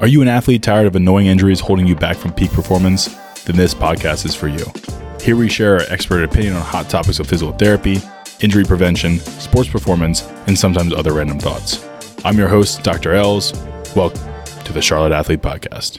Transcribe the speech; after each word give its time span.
Are 0.00 0.06
you 0.06 0.22
an 0.22 0.28
athlete 0.28 0.62
tired 0.62 0.86
of 0.86 0.94
annoying 0.94 1.26
injuries 1.26 1.58
holding 1.58 1.88
you 1.88 1.96
back 1.96 2.16
from 2.16 2.32
peak 2.32 2.52
performance? 2.52 3.06
Then 3.42 3.56
this 3.56 3.74
podcast 3.74 4.24
is 4.26 4.32
for 4.32 4.46
you. 4.46 4.64
Here 5.20 5.34
we 5.34 5.48
share 5.48 5.74
our 5.74 5.86
expert 5.88 6.22
opinion 6.22 6.54
on 6.54 6.62
hot 6.62 6.88
topics 6.88 7.18
of 7.18 7.26
physical 7.26 7.52
therapy, 7.52 7.98
injury 8.40 8.62
prevention, 8.62 9.18
sports 9.18 9.68
performance, 9.68 10.22
and 10.46 10.56
sometimes 10.56 10.92
other 10.92 11.14
random 11.14 11.40
thoughts. 11.40 11.84
I'm 12.24 12.38
your 12.38 12.46
host, 12.46 12.84
Dr. 12.84 13.12
Els. 13.12 13.52
Welcome 13.96 14.20
to 14.62 14.72
the 14.72 14.80
Charlotte 14.80 15.10
Athlete 15.10 15.42
Podcast. 15.42 15.98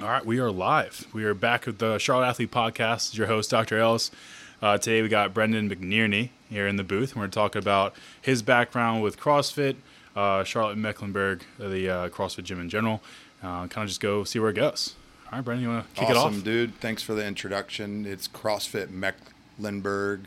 All 0.00 0.08
right, 0.08 0.24
we 0.24 0.38
are 0.38 0.50
live. 0.50 1.06
We 1.12 1.24
are 1.24 1.34
back 1.34 1.66
with 1.66 1.76
the 1.76 1.98
Charlotte 1.98 2.28
Athlete 2.28 2.50
Podcast. 2.50 3.18
Your 3.18 3.26
host, 3.26 3.50
Dr. 3.50 3.78
Els. 3.78 4.10
Uh, 4.62 4.78
today 4.78 5.02
we 5.02 5.08
got 5.08 5.34
Brendan 5.34 5.68
McNierney 5.68 6.30
here 6.48 6.66
in 6.66 6.76
the 6.76 6.84
booth. 6.84 7.12
And 7.12 7.20
we're 7.20 7.28
talking 7.28 7.60
about 7.60 7.94
his 8.18 8.40
background 8.40 9.02
with 9.02 9.20
CrossFit, 9.20 9.76
uh, 10.16 10.42
Charlotte 10.42 10.78
Mecklenburg, 10.78 11.44
the 11.58 11.90
uh, 11.90 12.08
CrossFit 12.08 12.44
gym 12.44 12.62
in 12.62 12.70
general, 12.70 13.02
uh, 13.46 13.66
kind 13.68 13.84
of 13.84 13.88
just 13.88 14.00
go 14.00 14.24
see 14.24 14.38
where 14.38 14.50
it 14.50 14.56
goes. 14.56 14.94
All 15.26 15.38
right, 15.38 15.44
Brendan, 15.44 15.64
you 15.64 15.72
want 15.74 15.94
to 15.94 16.00
kick 16.00 16.10
awesome, 16.10 16.34
it 16.34 16.38
off? 16.38 16.44
dude. 16.44 16.74
Thanks 16.76 17.02
for 17.02 17.14
the 17.14 17.24
introduction. 17.24 18.06
It's 18.06 18.28
CrossFit 18.28 18.90
Mecklenburg. 18.90 20.26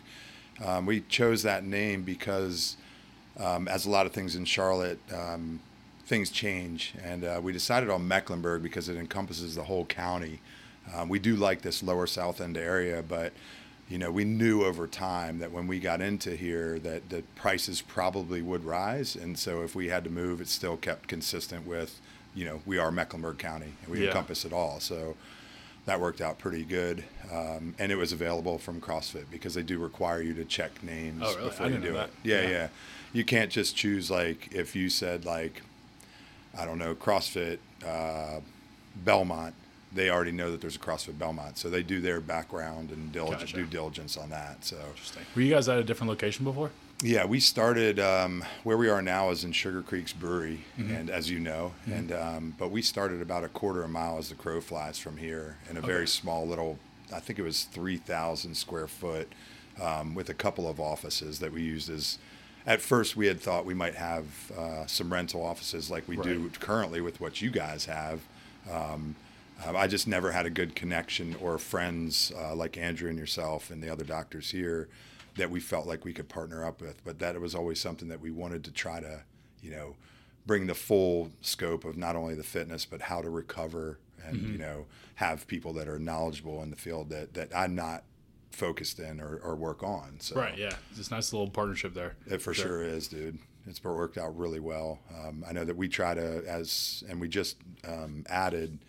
Um, 0.64 0.86
we 0.86 1.02
chose 1.02 1.44
that 1.44 1.64
name 1.64 2.04
because, 2.04 2.76
um, 3.40 3.68
as 3.68 3.86
a 3.86 3.90
lot 3.90 4.06
of 4.06 4.12
things 4.12 4.36
in 4.36 4.44
Charlotte, 4.46 5.00
um, 5.14 5.62
things 6.06 6.32
change, 6.32 6.96
and 7.04 7.24
uh, 7.24 7.40
we 7.42 7.54
decided 7.54 7.90
on 7.90 8.08
Mecklenburg 8.08 8.64
because 8.64 8.90
it 8.90 8.98
encompasses 8.98 9.56
the 9.56 9.64
whole 9.64 9.86
county. 9.86 10.42
Um, 10.94 11.08
we 11.08 11.20
do 11.20 11.36
like 11.36 11.62
this 11.62 11.84
lower 11.84 12.08
south 12.08 12.42
end 12.42 12.58
area, 12.58 13.04
but 13.08 13.32
you 13.88 13.98
know, 13.98 14.12
we 14.12 14.24
knew 14.26 14.64
over 14.66 14.86
time 14.86 15.40
that 15.40 15.52
when 15.52 15.66
we 15.66 15.80
got 15.80 16.02
into 16.02 16.36
here 16.36 16.78
that 16.80 17.10
the 17.10 17.24
prices 17.36 17.82
probably 17.82 18.42
would 18.42 18.64
rise, 18.64 19.16
and 19.16 19.38
so 19.40 19.64
if 19.64 19.76
we 19.76 19.88
had 19.88 20.04
to 20.04 20.10
move, 20.10 20.42
it 20.42 20.48
still 20.48 20.78
kept 20.78 21.08
consistent 21.08 21.66
with 21.66 22.02
you 22.36 22.46
know, 22.46 22.62
we 22.66 22.78
are 22.78 22.92
Mecklenburg 22.92 23.38
County 23.38 23.74
and 23.84 23.92
we 23.92 24.02
Yeah. 24.02 24.08
encompass 24.08 24.46
it 24.46 24.54
all. 24.54 24.80
So 24.80 25.16
that 25.86 26.00
worked 26.00 26.22
out 26.22 26.38
pretty 26.38 26.64
good. 26.64 27.04
Um, 27.32 27.74
and 27.80 27.92
it 27.92 27.96
was 27.96 28.12
available 28.12 28.58
from 28.58 28.80
CrossFit 28.82 29.26
because 29.32 29.54
they 29.56 29.64
do 29.64 29.80
require 29.80 30.22
you 30.22 30.34
to 30.36 30.46
check 30.46 30.84
names 30.84 31.22
Oh, 31.26 31.36
really? 31.36 31.50
before 31.50 31.68
you 31.70 31.78
do 31.80 31.96
it. 31.98 32.10
Yeah, 32.24 32.42
Yeah. 32.42 32.50
yeah, 32.50 32.68
You 33.14 33.24
can't 33.26 33.52
just 33.52 33.76
choose 33.76 34.12
like 34.12 34.50
if 34.52 34.76
you 34.76 34.90
said 34.90 35.26
like, 35.26 35.62
I 36.58 36.66
don't 36.66 36.78
know, 36.78 36.94
CrossFit 36.96 37.58
uh, 37.86 38.42
Belmont. 38.96 39.54
They 39.92 40.12
already 40.12 40.32
know 40.32 40.52
that 40.52 40.62
there's 40.62 40.76
a 40.76 40.80
CrossFit 40.80 41.18
Belmont, 41.18 41.58
so 41.58 41.68
they 41.70 41.82
do 41.82 42.00
their 42.00 42.22
background 42.22 42.92
and 42.92 43.12
diligence, 43.12 43.52
Gotcha. 43.52 43.56
due 43.56 43.66
diligence 43.66 44.18
on 44.18 44.30
that. 44.30 44.64
So 44.64 44.78
Interesting. 44.92 45.24
Were 45.36 45.42
you 45.42 45.52
guys 45.52 45.68
at 45.68 45.80
a 45.80 45.84
different 45.84 46.10
location 46.10 46.46
before? 46.46 46.70
Yeah, 47.02 47.26
we 47.26 47.40
started 47.40 48.00
um, 48.00 48.44
where 48.64 48.78
we 48.78 48.90
are 48.90 49.02
now 49.02 49.30
is 49.30 49.44
in 49.44 49.52
Sugar 49.54 49.82
Creek's 49.82 50.14
Brewery, 50.14 50.62
Mm-hmm. 50.78 50.94
and 50.96 51.10
as 51.10 51.30
you 51.30 51.40
know, 51.40 51.74
and 51.92 52.12
um, 52.12 52.56
but 52.58 52.72
we 52.72 52.82
started 52.82 53.22
about 53.22 53.44
a 53.44 53.48
quarter 53.50 53.80
of 53.82 53.86
a 53.86 53.92
mile 53.92 54.18
as 54.18 54.30
the 54.30 54.36
crow 54.36 54.60
flies 54.62 54.98
from 55.00 55.18
here 55.18 55.58
in 55.70 55.76
a 55.78 55.80
Okay. 55.80 55.88
very 55.88 56.08
small 56.08 56.46
little, 56.48 56.78
I 57.14 57.20
think 57.20 57.40
it 57.40 57.44
was 57.44 57.64
three 57.64 57.98
thousand 57.98 58.56
square 58.56 58.88
foot, 58.88 59.32
um, 59.82 60.14
with 60.16 60.30
a 60.30 60.34
couple 60.34 60.68
of 60.70 60.80
offices 60.80 61.40
that 61.40 61.52
we 61.54 61.62
used 61.62 61.90
as. 61.90 62.18
At 62.68 62.82
first, 62.82 63.16
we 63.16 63.26
had 63.28 63.40
thought 63.40 63.66
we 63.66 63.74
might 63.74 63.96
have 63.96 64.26
uh, 64.56 64.86
some 64.86 65.12
rental 65.12 65.42
offices 65.44 65.90
like 65.90 66.08
we 66.08 66.18
do 66.18 66.52
currently 66.60 67.00
with 67.02 67.20
what 67.22 67.42
you 67.42 67.50
guys 67.50 67.86
have. 67.86 68.20
Um, 68.70 69.16
um, 69.66 69.76
I 69.76 69.88
just 69.88 70.08
never 70.08 70.32
had 70.34 70.46
a 70.46 70.50
good 70.50 70.76
connection 70.76 71.36
or 71.42 71.58
friends 71.58 72.32
uh, 72.38 72.54
like 72.54 72.78
Andrew 72.78 73.10
and 73.10 73.18
yourself 73.18 73.72
and 73.72 73.82
the 73.82 73.90
other 73.90 74.04
doctors 74.04 74.52
here 74.52 74.88
that 75.40 75.50
we 75.50 75.60
felt 75.60 75.88
like 75.88 76.06
we 76.06 76.14
could 76.14 76.30
partner 76.30 76.64
up 76.64 76.82
with. 76.82 77.04
But 77.04 77.20
that 77.20 77.40
was 77.42 77.56
always 77.56 77.80
something 77.82 78.08
that 78.10 78.22
we 78.22 78.32
wanted 78.32 78.64
to 78.66 78.72
try 78.72 79.00
to, 79.00 79.24
you 79.62 79.72
know, 79.72 79.96
bring 80.46 80.68
the 80.68 80.76
full 80.76 81.32
scope 81.42 81.84
of 81.86 81.98
not 81.98 82.16
only 82.16 82.34
the 82.36 82.44
fitness 82.44 82.86
but 82.86 83.02
how 83.02 83.22
to 83.22 83.30
recover 83.30 84.00
and 84.26 84.36
Mm-hmm. 84.38 84.52
you 84.54 84.58
know 84.58 84.86
have 85.16 85.48
people 85.48 85.74
that 85.74 85.88
are 85.88 85.98
knowledgeable 86.00 86.62
in 86.64 86.70
the 86.72 86.76
field 86.76 87.10
that 87.10 87.34
that 87.36 87.50
I'm 87.56 87.74
not 87.76 88.04
focused 88.52 89.00
in 89.00 89.20
or, 89.22 89.38
or 89.38 89.56
work 89.56 89.82
on. 89.84 90.18
So 90.20 90.36
Right, 90.36 90.58
yeah. 90.58 90.74
It's 90.96 91.10
a 91.10 91.14
nice 91.14 91.32
little 91.34 91.50
partnership 91.50 91.94
there. 91.94 92.16
it 92.26 92.42
for 92.42 92.54
sure 92.54 92.82
is, 92.84 93.08
dude. 93.08 93.40
It's 93.68 93.82
worked 93.84 94.18
out 94.18 94.38
really 94.38 94.60
well. 94.60 95.00
Um, 95.16 95.46
I 95.48 95.54
know 95.54 95.64
that 95.64 95.78
we 95.78 95.88
try 95.88 96.14
to, 96.16 96.44
as 96.48 97.04
and 97.08 97.22
we 97.22 97.28
just 97.30 97.58
um, 97.88 98.24
added 98.28 98.80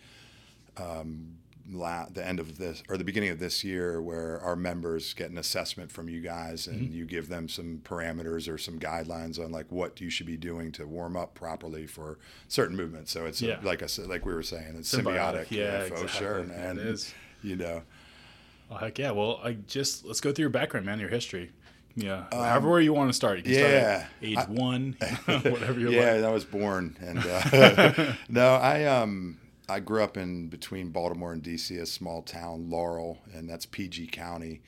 um, 0.77 1.37
la- 1.69 2.07
the 2.09 2.25
end 2.25 2.39
of 2.39 2.57
this 2.57 2.81
or 2.89 2.97
the 2.97 3.03
beginning 3.03 3.29
of 3.29 3.39
this 3.39 3.63
year, 3.63 4.01
where 4.01 4.39
our 4.41 4.55
members 4.55 5.13
get 5.13 5.29
an 5.31 5.37
assessment 5.37 5.91
from 5.91 6.07
you 6.09 6.21
guys, 6.21 6.67
and 6.67 6.93
you 6.93 7.05
give 7.05 7.27
them 7.29 7.47
some 7.49 7.81
parameters 7.83 8.51
or 8.51 8.57
some 8.57 8.79
guidelines 8.79 9.37
on 9.43 9.51
like 9.51 9.71
what 9.71 9.99
you 10.01 10.09
should 10.09 10.25
be 10.27 10.37
doing 10.37 10.71
to 10.73 10.85
warm 10.87 11.15
up 11.17 11.33
properly 11.33 11.85
for 11.87 12.17
certain 12.47 12.75
movements. 12.75 13.11
So 13.11 13.25
it's 13.25 13.41
a- 13.41 13.59
like 13.63 13.83
I 13.83 13.87
said, 13.87 14.07
like 14.07 14.25
we 14.25 14.33
were 14.33 14.43
saying, 14.43 14.75
it's 14.77 14.93
Symbiotic, 14.93 15.47
symbiotic. 15.47 15.51
yeah, 15.51 15.79
for 15.85 15.93
exactly. 15.93 16.07
sure, 16.19 16.37
It 16.39 16.47
man. 16.49 16.77
is. 16.79 17.13
You 17.43 17.55
know. 17.55 17.81
Oh, 18.69 18.75
heck 18.75 18.97
yeah. 18.99 19.11
Well, 19.11 19.39
I 19.43 19.53
just 19.67 20.05
let's 20.05 20.21
go 20.21 20.31
through 20.31 20.43
your 20.43 20.49
background, 20.49 20.85
man. 20.85 20.99
Your 20.99 21.09
history. 21.09 21.51
Yeah. 21.93 22.23
However 22.31 22.79
you 22.79 22.93
want 22.93 23.09
to 23.09 23.13
start. 23.13 23.39
You 23.39 23.43
can 23.43 23.53
Um, 23.53 23.59
yeah. 23.71 23.97
start 23.97 24.11
at 24.21 24.27
age 24.27 24.37
I- 24.37 24.45
one, 24.45 24.95
whatever 25.25 25.77
you're 25.79 25.91
yeah, 25.91 26.13
like. 26.13 26.23
I 26.23 26.29
was 26.31 26.45
born, 26.45 26.95
and 27.01 27.19
uh, 27.19 28.13
no, 28.29 28.53
I 28.55 28.85
um 28.85 29.39
I 29.71 29.79
grew 29.79 30.03
up 30.03 30.17
in 30.17 30.49
between 30.49 30.89
Baltimore 30.89 31.31
and 31.31 31.41
DC, 31.41 31.79
a 31.79 31.85
small 31.85 32.21
town, 32.21 32.69
Laurel, 32.69 33.19
and 33.33 33.49
that's 33.49 33.65
PG 33.65 34.07
County, 34.07 34.61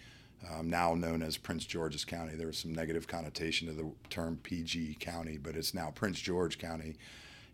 um, 0.50 0.70
now 0.70 0.96
known 0.96 1.22
as 1.22 1.36
Prince 1.36 1.66
George's 1.66 2.06
County. 2.06 2.36
There 2.36 2.48
was 2.48 2.58
some 2.58 2.74
negative 2.74 3.06
connotation 3.06 3.68
to 3.68 3.74
the 3.74 3.92
term 4.10 4.40
PG 4.42 4.98
County, 5.02 5.38
but 5.38 5.58
it's 5.58 5.74
now 5.74 5.92
Prince 5.94 6.22
George 6.22 6.58
County, 6.58 6.96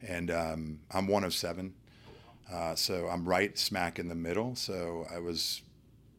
and 0.07 0.29
um, 0.29 0.79
I'm 0.91 1.07
one 1.07 1.23
of 1.23 1.33
seven, 1.33 1.73
uh, 2.53 2.75
so 2.75 3.07
I'm 3.07 3.27
right 3.27 3.57
smack 3.57 3.97
in 3.97 4.09
the 4.09 4.15
middle. 4.15 4.55
So 4.55 5.07
I 5.11 5.17
was 5.17 5.63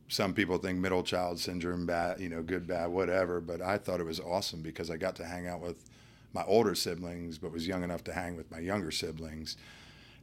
some 0.09 0.35
people 0.35 0.59
think 0.59 0.81
middle 0.81 1.05
child 1.05 1.39
syndrome, 1.39 1.87
bad, 1.87 2.19
you 2.19 2.29
know, 2.29 2.43
good, 2.43 2.67
bad, 2.67 2.89
whatever. 2.89 3.41
But 3.41 3.63
I 3.63 3.79
thought 3.79 4.01
it 4.01 4.07
was 4.07 4.19
awesome 4.19 4.63
because 4.63 4.91
I 4.91 4.97
got 4.97 5.15
to 5.17 5.25
hang 5.25 5.47
out 5.47 5.61
with 5.61 5.89
my 6.33 6.43
older 6.45 6.75
siblings, 6.75 7.39
but 7.39 7.53
was 7.53 7.69
young 7.69 7.85
enough 7.85 8.03
to 8.05 8.13
hang 8.13 8.37
with 8.37 8.51
my 8.51 8.59
younger 8.59 8.91
siblings. 8.91 9.57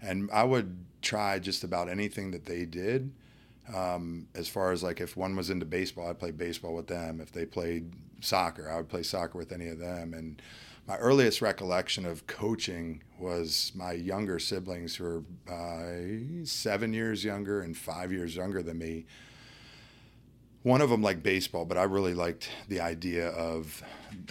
And 0.01 0.29
I 0.31 0.43
would 0.43 0.77
try 1.01 1.39
just 1.39 1.63
about 1.63 1.89
anything 1.89 2.31
that 2.31 2.45
they 2.45 2.65
did. 2.65 3.11
Um, 3.73 4.27
as 4.33 4.47
far 4.47 4.71
as 4.71 4.81
like 4.81 5.01
if 5.01 5.17
one 5.17 5.35
was 5.35 5.49
into 5.49 5.65
baseball, 5.65 6.09
I'd 6.09 6.19
play 6.19 6.31
baseball 6.31 6.73
with 6.73 6.87
them. 6.87 7.19
If 7.19 7.31
they 7.31 7.45
played 7.45 7.93
soccer, 8.21 8.69
I 8.69 8.77
would 8.77 8.89
play 8.89 9.03
soccer 9.03 9.37
with 9.37 9.51
any 9.51 9.67
of 9.67 9.79
them. 9.79 10.13
And 10.13 10.41
my 10.87 10.97
earliest 10.97 11.41
recollection 11.41 12.05
of 12.05 12.27
coaching 12.27 13.03
was 13.19 13.73
my 13.75 13.91
younger 13.91 14.39
siblings 14.39 14.95
who 14.95 15.03
were 15.03 15.23
uh, 15.53 16.45
seven 16.45 16.93
years 16.93 17.25
younger 17.25 17.61
and 17.61 17.75
five 17.75 18.11
years 18.11 18.35
younger 18.35 18.63
than 18.63 18.77
me 18.77 19.05
one 20.67 20.81
of 20.81 20.89
them 20.89 21.01
liked 21.01 21.23
baseball, 21.23 21.63
but 21.63 21.77
I 21.77 21.83
really 21.83 22.13
liked 22.13 22.49
the 22.67 22.81
idea 22.81 23.29
of, 23.29 23.81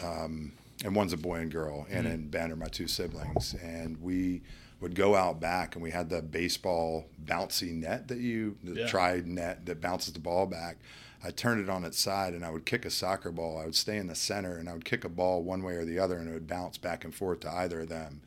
um, 0.03 0.53
and 0.85 0.95
one's 0.95 1.15
a 1.15 1.17
boy 1.17 1.37
and 1.37 1.51
girl, 1.51 1.87
Anna 1.89 2.11
and 2.11 2.31
Ben 2.31 2.53
are 2.53 2.57
my 2.57 2.67
two 2.67 2.87
siblings, 2.87 3.55
and 3.63 4.01
we 4.03 4.43
would 4.81 4.95
go 4.95 5.15
out 5.15 5.41
back 5.41 5.75
and 5.75 5.83
we 5.83 5.91
had 5.91 6.11
the 6.11 6.21
baseball 6.23 7.07
bouncy 7.25 7.73
net 7.73 8.09
that 8.09 8.19
you, 8.19 8.57
the 8.63 8.81
Yeah. 8.81 8.87
tried 8.87 9.27
net 9.27 9.65
that 9.67 9.81
bounces 9.81 10.13
the 10.13 10.19
ball 10.21 10.47
back. 10.47 10.77
I 11.25 11.31
turned 11.31 11.61
it 11.63 11.71
on 11.71 11.85
its 11.85 11.99
side 11.99 12.35
and 12.35 12.45
I 12.45 12.51
would 12.51 12.67
kick 12.67 12.85
a 12.85 12.91
soccer 12.91 13.31
ball. 13.33 13.59
I 13.59 13.65
would 13.65 13.75
stay 13.75 13.97
in 13.97 14.07
the 14.07 14.15
center 14.15 14.57
and 14.59 14.69
I 14.69 14.75
would 14.75 14.85
kick 14.85 15.03
a 15.05 15.09
ball 15.09 15.43
one 15.43 15.63
way 15.63 15.75
or 15.75 15.85
the 15.85 15.99
other 15.99 16.19
and 16.19 16.29
it 16.29 16.33
would 16.35 16.47
bounce 16.47 16.77
back 16.79 17.05
and 17.05 17.15
forth 17.15 17.41
to 17.41 17.51
either 17.53 17.81
of 17.81 17.89
them 17.89 18.21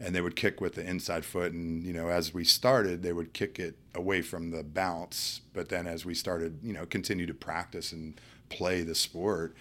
and 0.00 0.14
they 0.14 0.20
would 0.20 0.36
kick 0.36 0.60
with 0.60 0.74
the 0.74 0.84
inside 0.88 1.24
foot 1.24 1.52
and 1.52 1.82
you 1.84 1.92
know 1.92 2.08
as 2.08 2.32
we 2.34 2.44
started 2.44 3.02
they 3.02 3.12
would 3.12 3.32
kick 3.32 3.58
it 3.58 3.76
away 3.96 4.22
from 4.22 4.50
the 4.52 4.62
bounce 4.62 5.40
but 5.52 5.70
then 5.70 5.86
as 5.88 6.04
we 6.04 6.14
started 6.14 6.58
you 6.62 6.72
know 6.72 6.86
continue 6.86 7.26
to 7.26 7.34
practice 7.34 7.90
and 7.92 8.20
play 8.48 8.82
the 8.82 8.94
sport 8.94 9.56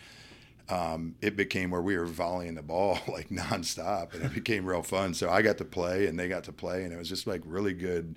um, 0.70 1.16
it 1.22 1.36
became 1.36 1.72
where 1.72 1.82
we 1.82 1.98
were 1.98 2.06
volleying 2.06 2.56
the 2.56 2.64
ball 2.64 3.00
like 3.08 3.30
nonstop 3.30 4.14
and 4.14 4.24
it 4.24 4.34
became 4.34 4.66
real 4.66 4.84
fun. 4.84 5.14
So 5.14 5.30
i 5.30 5.42
got 5.42 5.58
to 5.60 5.66
play 5.66 6.08
and 6.08 6.20
they 6.20 6.28
got 6.28 6.44
to 6.46 6.52
play 6.52 6.84
and 6.84 6.94
it 6.94 6.98
was 6.98 7.10
just 7.10 7.28
like 7.28 7.42
really 7.46 7.74
good 7.74 8.16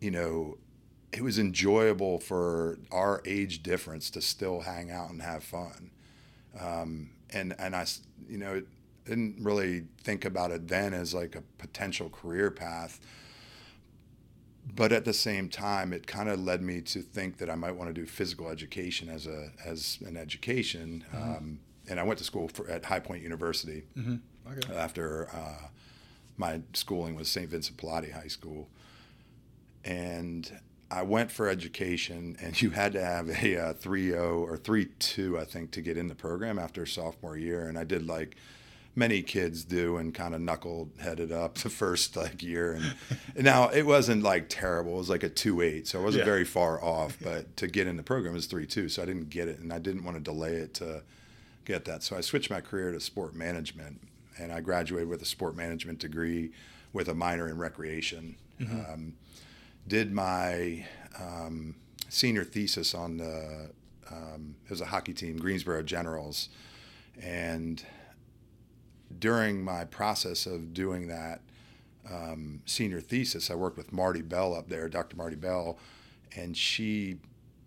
you 0.00 0.10
know 0.10 0.58
it 1.12 1.22
was 1.22 1.38
enjoyable 1.38 2.18
for 2.18 2.78
our 2.90 3.22
age 3.26 3.62
difference 3.62 4.10
to 4.10 4.20
still 4.20 4.60
hang 4.60 4.90
out 4.90 5.10
and 5.10 5.20
have 5.20 5.44
fun. 5.44 5.90
Um, 6.58 7.10
and 7.30 7.54
and 7.58 7.74
i 7.74 7.86
you 8.28 8.38
know 8.38 8.62
didn't 9.06 9.36
really 9.40 9.84
think 10.04 10.24
about 10.24 10.50
it 10.50 10.68
then 10.68 10.94
as 10.94 11.12
like 11.12 11.34
a 11.34 11.42
potential 11.58 12.08
career 12.08 12.50
path 12.50 13.00
but 14.76 14.92
at 14.92 15.04
the 15.04 15.12
same 15.12 15.48
time 15.48 15.92
it 15.92 16.06
kind 16.06 16.28
of 16.28 16.38
led 16.40 16.62
me 16.62 16.80
to 16.80 17.00
think 17.02 17.38
that 17.38 17.50
i 17.50 17.54
might 17.54 17.72
want 17.74 17.88
to 17.88 17.94
do 17.94 18.06
physical 18.06 18.48
education 18.48 19.08
as 19.08 19.26
a 19.26 19.50
as 19.64 19.98
an 20.06 20.16
education 20.16 21.04
um, 21.14 21.58
and 21.88 21.98
i 21.98 22.02
went 22.02 22.18
to 22.18 22.24
school 22.24 22.48
for, 22.48 22.68
at 22.70 22.84
high 22.84 23.00
point 23.00 23.22
university 23.22 23.82
Okay. 24.50 24.74
after 24.76 25.28
uh, 25.34 25.68
my 26.36 26.60
schooling 26.74 27.14
was 27.14 27.28
st 27.28 27.48
vincent 27.48 27.76
pallotti 27.76 28.12
high 28.12 28.28
school 28.28 28.68
and 29.84 30.50
I 30.90 31.02
went 31.02 31.32
for 31.32 31.48
education, 31.48 32.36
and 32.40 32.60
you 32.62 32.70
had 32.70 32.92
to 32.92 33.02
have 33.04 33.28
a 33.30 33.56
uh, 33.56 33.72
3.0 33.74 34.20
or 34.40 34.56
3.2, 34.58 35.40
I 35.40 35.44
think, 35.44 35.70
to 35.72 35.80
get 35.80 35.96
in 35.96 36.08
the 36.08 36.14
program 36.14 36.58
after 36.58 36.84
sophomore 36.84 37.36
year. 37.36 37.66
And 37.66 37.78
I 37.78 37.84
did 37.84 38.06
like 38.06 38.36
many 38.94 39.22
kids 39.22 39.64
do 39.64 39.96
and 39.96 40.12
kind 40.14 40.34
of 40.34 40.40
knuckle 40.40 40.90
headed 40.98 41.32
up 41.32 41.54
the 41.58 41.70
first 41.70 42.16
like 42.16 42.42
year. 42.42 42.72
And, 42.72 42.94
and, 43.34 43.44
now 43.44 43.68
it 43.68 43.86
wasn't 43.86 44.22
like 44.22 44.46
terrible. 44.48 44.94
It 44.94 44.98
was 44.98 45.10
like 45.10 45.22
a 45.22 45.30
2-8 45.30 45.86
so 45.86 46.00
i 46.00 46.04
wasn't 46.04 46.20
yeah. 46.20 46.30
very 46.30 46.44
far 46.44 46.82
off. 46.82 47.18
But 47.22 47.56
to 47.58 47.66
get 47.66 47.86
in 47.86 47.96
the 47.96 48.02
program 48.02 48.34
was 48.34 48.46
3-2 48.46 48.90
so 48.90 49.02
i 49.02 49.06
didn't 49.06 49.30
get 49.30 49.48
it 49.48 49.58
and 49.58 49.72
i 49.72 49.78
didn't 49.78 50.04
want 50.04 50.16
to 50.16 50.22
delay 50.22 50.54
it 50.54 50.74
to 50.74 51.02
get 51.64 51.84
that. 51.86 52.02
So 52.02 52.16
i 52.16 52.20
switched 52.20 52.50
my 52.50 52.60
career 52.60 52.92
to 52.92 53.00
sport 53.00 53.34
management 53.34 54.00
and 54.38 54.52
i 54.52 54.60
graduated 54.60 55.08
with 55.08 55.22
a 55.22 55.26
sport 55.26 55.56
management 55.56 55.98
degree 55.98 56.52
with 56.92 57.08
a 57.08 57.14
minor 57.14 57.48
in 57.48 57.58
recreation. 57.58 58.36
Mm-hmm. 58.60 58.92
um, 58.92 59.14
did 59.88 60.12
my 60.12 60.86
um, 61.18 61.74
senior 62.08 62.44
thesis 62.44 62.94
on 62.94 63.16
the 63.16 63.70
um, 64.10 64.56
it 64.64 64.70
was 64.70 64.80
a 64.80 64.86
hockey 64.86 65.14
team 65.14 65.38
greensboro 65.38 65.82
generals 65.82 66.48
and 67.20 67.84
during 69.18 69.62
my 69.62 69.84
process 69.84 70.46
of 70.46 70.72
doing 70.74 71.08
that 71.08 71.40
um, 72.10 72.62
senior 72.66 73.00
thesis, 73.00 73.50
I 73.50 73.54
worked 73.54 73.76
with 73.76 73.92
Marty 73.92 74.22
Bell 74.22 74.54
up 74.54 74.68
there, 74.68 74.88
Dr. 74.88 75.16
Marty 75.16 75.36
Bell, 75.36 75.78
and 76.36 76.56
she, 76.56 77.18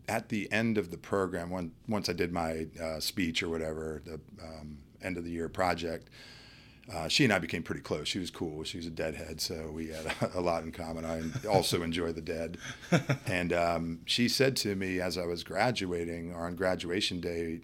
at 0.07 0.29
the 0.29 0.51
end 0.51 0.77
of 0.77 0.91
the 0.91 0.97
program, 0.97 1.49
when, 1.49 1.71
once 1.87 2.09
I 2.09 2.13
did 2.13 2.31
my 2.31 2.67
uh, 2.81 2.99
speech 2.99 3.41
or 3.43 3.49
whatever, 3.49 4.01
the 4.05 4.19
um, 4.43 4.77
end 5.01 5.17
of 5.17 5.23
the 5.23 5.31
year 5.31 5.47
project, 5.47 6.09
uh, 6.93 7.07
she 7.07 7.23
and 7.23 7.33
I 7.33 7.39
became 7.39 7.63
pretty 7.63 7.81
close. 7.81 8.07
She 8.07 8.19
was 8.19 8.29
cool. 8.29 8.63
She 8.63 8.77
was 8.77 8.85
a 8.85 8.91
deadhead, 8.91 9.41
so 9.41 9.71
we 9.73 9.87
had 9.87 10.05
a, 10.05 10.31
a 10.39 10.41
lot 10.41 10.63
in 10.63 10.71
common. 10.71 11.03
I 11.03 11.47
also 11.47 11.81
enjoy 11.81 12.11
the 12.11 12.21
dead. 12.21 12.57
And 13.27 13.53
um, 13.53 13.99
she 14.05 14.29
said 14.29 14.55
to 14.57 14.75
me 14.75 15.01
as 15.01 15.17
I 15.17 15.25
was 15.25 15.43
graduating, 15.43 16.33
or 16.33 16.45
on 16.45 16.55
graduation 16.55 17.19
day, 17.19 17.61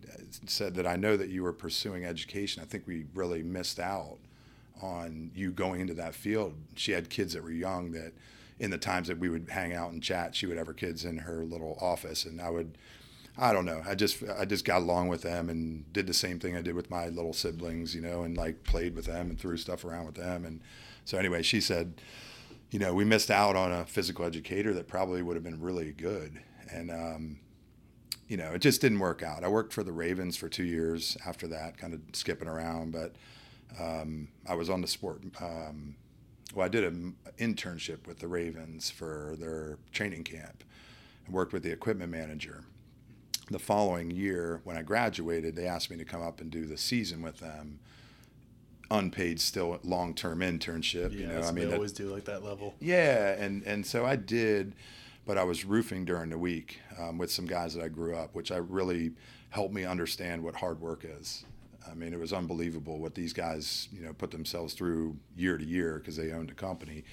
said 0.47 0.75
that 0.75 0.88
I 0.88 0.95
know 0.95 1.15
that 1.18 1.29
you 1.29 1.44
were 1.44 1.53
pursuing 1.53 2.03
education. 2.03 2.62
I 2.62 2.65
think 2.65 2.88
we 2.88 3.06
really 3.13 3.44
missed 3.44 3.79
out 3.79 4.18
on 4.81 5.31
you 5.35 5.51
going 5.51 5.81
into 5.81 5.94
that 5.95 6.15
field. 6.15 6.56
She 6.75 6.91
had 6.91 7.09
kids 7.09 7.33
that 7.33 7.44
were 7.44 7.51
young 7.51 7.91
that, 7.91 8.13
in 8.59 8.71
the 8.71 8.77
times 8.77 9.07
that 9.07 9.19
we 9.19 9.29
would 9.29 9.50
hang 9.50 9.74
out 9.74 9.91
and 9.91 10.01
chat, 10.03 10.35
she 10.35 10.45
would 10.45 10.57
have 10.57 10.67
her 10.67 10.74
kids 10.74 11.06
in 11.06 11.19
her 11.19 11.44
little 11.45 11.77
office, 11.79 12.25
and 12.25 12.41
I 12.41 12.50
would 12.50 12.77
I 13.37 13.53
don't 13.53 13.65
know. 13.65 13.81
I 13.87 13.95
just 13.95 14.23
I 14.37 14.45
just 14.45 14.65
got 14.65 14.81
along 14.81 15.07
with 15.07 15.21
them 15.21 15.49
and 15.49 15.91
did 15.93 16.07
the 16.07 16.13
same 16.13 16.39
thing 16.39 16.55
I 16.55 16.61
did 16.61 16.75
with 16.75 16.89
my 16.89 17.07
little 17.07 17.33
siblings, 17.33 17.95
you 17.95 18.01
know, 18.01 18.23
and 18.23 18.35
like 18.35 18.63
played 18.63 18.95
with 18.95 19.05
them 19.05 19.29
and 19.29 19.39
threw 19.39 19.57
stuff 19.57 19.85
around 19.85 20.05
with 20.05 20.15
them. 20.15 20.45
And 20.45 20.61
so 21.05 21.17
anyway, 21.17 21.41
she 21.41 21.61
said, 21.61 22.01
you 22.71 22.79
know, 22.79 22.93
we 22.93 23.05
missed 23.05 23.31
out 23.31 23.55
on 23.55 23.71
a 23.71 23.85
physical 23.85 24.25
educator 24.25 24.73
that 24.73 24.87
probably 24.87 25.21
would 25.21 25.35
have 25.35 25.43
been 25.43 25.61
really 25.61 25.91
good. 25.91 26.41
And 26.69 26.91
um, 26.91 27.39
you 28.27 28.37
know, 28.37 28.51
it 28.51 28.59
just 28.59 28.81
didn't 28.81 28.99
work 28.99 29.23
out. 29.23 29.43
I 29.43 29.47
worked 29.47 29.73
for 29.73 29.83
the 29.83 29.91
Ravens 29.91 30.37
for 30.37 30.47
two 30.47 30.63
years 30.63 31.17
after 31.25 31.47
that, 31.47 31.77
kind 31.77 31.93
of 31.93 32.01
skipping 32.13 32.47
around, 32.47 32.91
but 32.91 33.15
um, 33.79 34.29
I 34.47 34.55
was 34.55 34.69
on 34.69 34.81
the 34.81 34.87
sport. 34.87 35.21
Um, 35.41 35.95
well, 36.53 36.65
I 36.65 36.69
did 36.69 36.83
an 36.83 37.15
internship 37.37 38.07
with 38.07 38.19
the 38.19 38.27
Ravens 38.27 38.89
for 38.89 39.35
their 39.39 39.77
training 39.91 40.23
camp 40.23 40.63
and 41.25 41.33
worked 41.33 41.53
with 41.53 41.63
the 41.63 41.71
equipment 41.71 42.11
manager 42.11 42.63
the 43.51 43.59
following 43.59 44.12
year 44.12 44.62
when 44.63 44.77
I 44.77 44.81
graduated, 44.81 45.56
they 45.56 45.68
asked 45.68 45.89
me 45.89 45.98
to 45.98 46.06
come 46.06 46.21
up 46.21 46.42
and 46.42 46.50
do 46.50 46.65
the 46.65 46.77
season 46.77 47.21
with 47.21 47.39
them. 47.39 47.80
Unpaid, 48.89 49.39
still 49.39 49.80
long-term 49.83 50.39
internship. 50.39 51.13
Yeah, 51.13 51.19
you 51.19 51.27
know, 51.27 51.42
I 51.42 51.51
mean, 51.51 51.69
they 51.69 51.75
always 51.75 51.94
do 51.94 52.13
like 52.13 52.25
that 52.25 52.44
level. 52.44 52.75
Yeah, 52.80 53.31
and 53.33 53.63
and 53.63 53.86
so 53.86 54.06
I 54.06 54.18
did, 54.18 54.75
but 55.25 55.38
I 55.38 55.44
was 55.45 55.63
roofing 55.63 56.03
during 56.03 56.30
the 56.30 56.38
week 56.38 56.80
um, 57.00 57.18
with 57.18 57.31
some 57.31 57.45
guys 57.45 57.74
that 57.75 57.83
I 57.83 57.88
grew 57.88 58.15
up, 58.15 58.36
which 58.36 58.51
I 58.51 58.57
really 58.57 59.12
helped 59.50 59.74
me 59.74 59.86
understand 59.86 60.44
what 60.44 60.56
hard 60.56 60.81
work 60.81 61.06
is. 61.06 61.45
I 61.89 61.94
mean, 61.94 62.13
it 62.13 62.19
was 62.19 62.33
unbelievable 62.33 63.00
what 63.00 63.15
these 63.15 63.33
guys, 63.33 63.88
you 63.94 64.03
know, 64.03 64.13
put 64.13 64.31
themselves 64.31 64.74
through 64.74 65.18
year 65.36 65.57
to 65.57 65.65
year 65.65 65.98
because 66.00 66.15
they 66.15 66.31
owned 66.31 66.50
a 66.50 66.53
company 66.53 67.03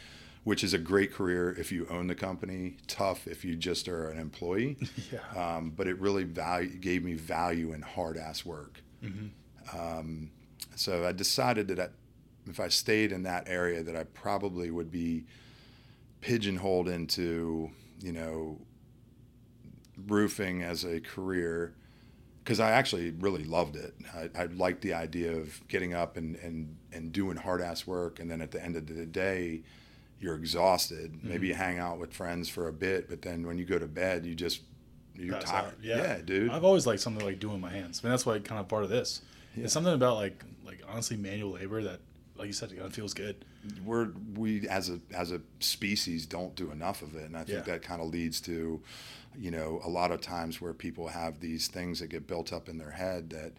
which 0.49 0.65
is 0.65 0.73
a 0.73 0.79
great 0.79 1.13
career 1.13 1.55
if 1.59 1.71
you 1.71 1.87
own 1.91 2.07
the 2.07 2.15
company. 2.15 2.79
Tough 2.87 3.27
if 3.27 3.45
you 3.45 3.55
just 3.55 3.87
are 3.87 4.09
an 4.09 4.19
employee. 4.19 4.79
yeah. 5.13 5.19
Um, 5.37 5.75
but 5.77 5.87
it 5.87 6.01
really 6.01 6.25
value, 6.25 6.75
gave 6.79 7.05
me 7.05 7.13
value 7.13 7.75
in 7.75 7.83
hard 7.83 8.17
ass 8.17 8.47
work. 8.47 8.81
Mm-hmm. 9.05 9.79
Um, 9.79 10.31
so 10.75 11.07
I 11.07 11.13
decided 11.13 11.69
that 11.69 11.79
I, 11.79 11.89
if 12.47 12.61
I 12.61 12.69
stayed 12.69 13.13
in 13.13 13.25
that 13.25 13.47
area, 13.47 13.83
that 13.83 13.95
I 13.95 14.05
probably 14.05 14.71
would 14.71 14.91
be 14.91 15.25
pigeonholed 16.23 16.89
into, 16.89 17.71
you 18.01 18.13
know, 18.13 18.59
roofing 20.07 20.63
as 20.63 20.83
a 20.83 20.99
career 20.99 21.75
because 22.43 22.59
I 22.59 22.71
actually 22.71 23.11
really 23.11 23.45
loved 23.45 23.77
it. 23.77 23.95
I, 24.17 24.45
I, 24.45 24.45
liked 24.47 24.81
the 24.81 24.95
idea 24.95 25.37
of 25.37 25.61
getting 25.69 25.93
up 25.93 26.17
and, 26.17 26.37
and, 26.37 26.75
and 26.91 27.13
doing 27.13 27.37
hard 27.37 27.61
ass 27.61 27.87
work. 27.87 28.19
And 28.19 28.31
then 28.31 28.41
at 28.41 28.51
the 28.51 28.65
end 28.65 28.77
of 28.77 28.87
the 28.87 29.05
day, 29.05 29.61
you're 30.21 30.35
exhausted. 30.35 31.13
Mm-hmm. 31.13 31.29
Maybe 31.29 31.47
you 31.49 31.55
hang 31.55 31.79
out 31.79 31.99
with 31.99 32.13
friends 32.13 32.49
for 32.49 32.69
a 32.69 32.73
bit, 32.73 33.09
but 33.09 33.23
then 33.23 33.47
when 33.47 33.59
you 33.59 33.65
go 33.65 33.79
to 33.79 33.87
bed, 33.87 34.27
you 34.27 34.35
just 34.35 34.63
you're 35.15 35.35
Pass 35.35 35.45
tired. 35.45 35.75
Yeah. 35.83 35.97
yeah. 35.97 36.19
dude. 36.25 36.51
I've 36.51 36.65
always 36.65 36.87
liked 36.87 37.01
something 37.01 37.25
like 37.25 37.41
doing 37.41 37.61
my 37.61 37.71
hands. 37.71 38.01
I 38.03 38.07
mean, 38.07 38.13
that's 38.13 38.27
why 38.27 38.39
kind 38.39 38.61
of 38.61 38.69
part 38.69 38.85
of 38.85 38.91
this. 38.91 39.23
Yeah. 39.57 39.65
It's 39.65 39.73
something 39.73 39.93
about 39.93 40.17
like 40.17 40.45
like 40.65 40.83
honestly 40.89 41.17
manual 41.17 41.53
labor 41.53 41.83
that, 41.83 42.01
like 42.37 42.47
you 42.47 42.53
said, 42.53 42.71
it 42.71 42.77
kind 42.77 42.87
of 42.87 42.95
feels 42.95 43.15
good. 43.15 43.45
We're 43.85 44.11
we 44.35 44.69
as 44.69 44.89
a 44.91 45.01
as 45.13 45.33
a 45.33 45.41
species 45.61 46.27
don't 46.27 46.55
do 46.55 46.71
enough 46.71 47.03
of 47.03 47.15
it, 47.17 47.25
and 47.25 47.37
I 47.37 47.45
think 47.45 47.67
yeah. 47.67 47.73
that 47.73 47.83
kind 47.83 48.01
of 48.01 48.09
leads 48.09 48.41
to, 48.43 48.81
you 49.37 49.51
know, 49.51 49.81
a 49.85 49.89
lot 49.89 50.11
of 50.11 50.21
times 50.21 50.61
where 50.61 50.73
people 50.73 51.09
have 51.09 51.41
these 51.41 51.69
things 51.69 52.01
that 52.01 52.09
get 52.09 52.27
built 52.27 52.53
up 52.53 52.69
in 52.69 52.79
their 52.79 52.93
head 52.93 53.31
that 53.31 53.53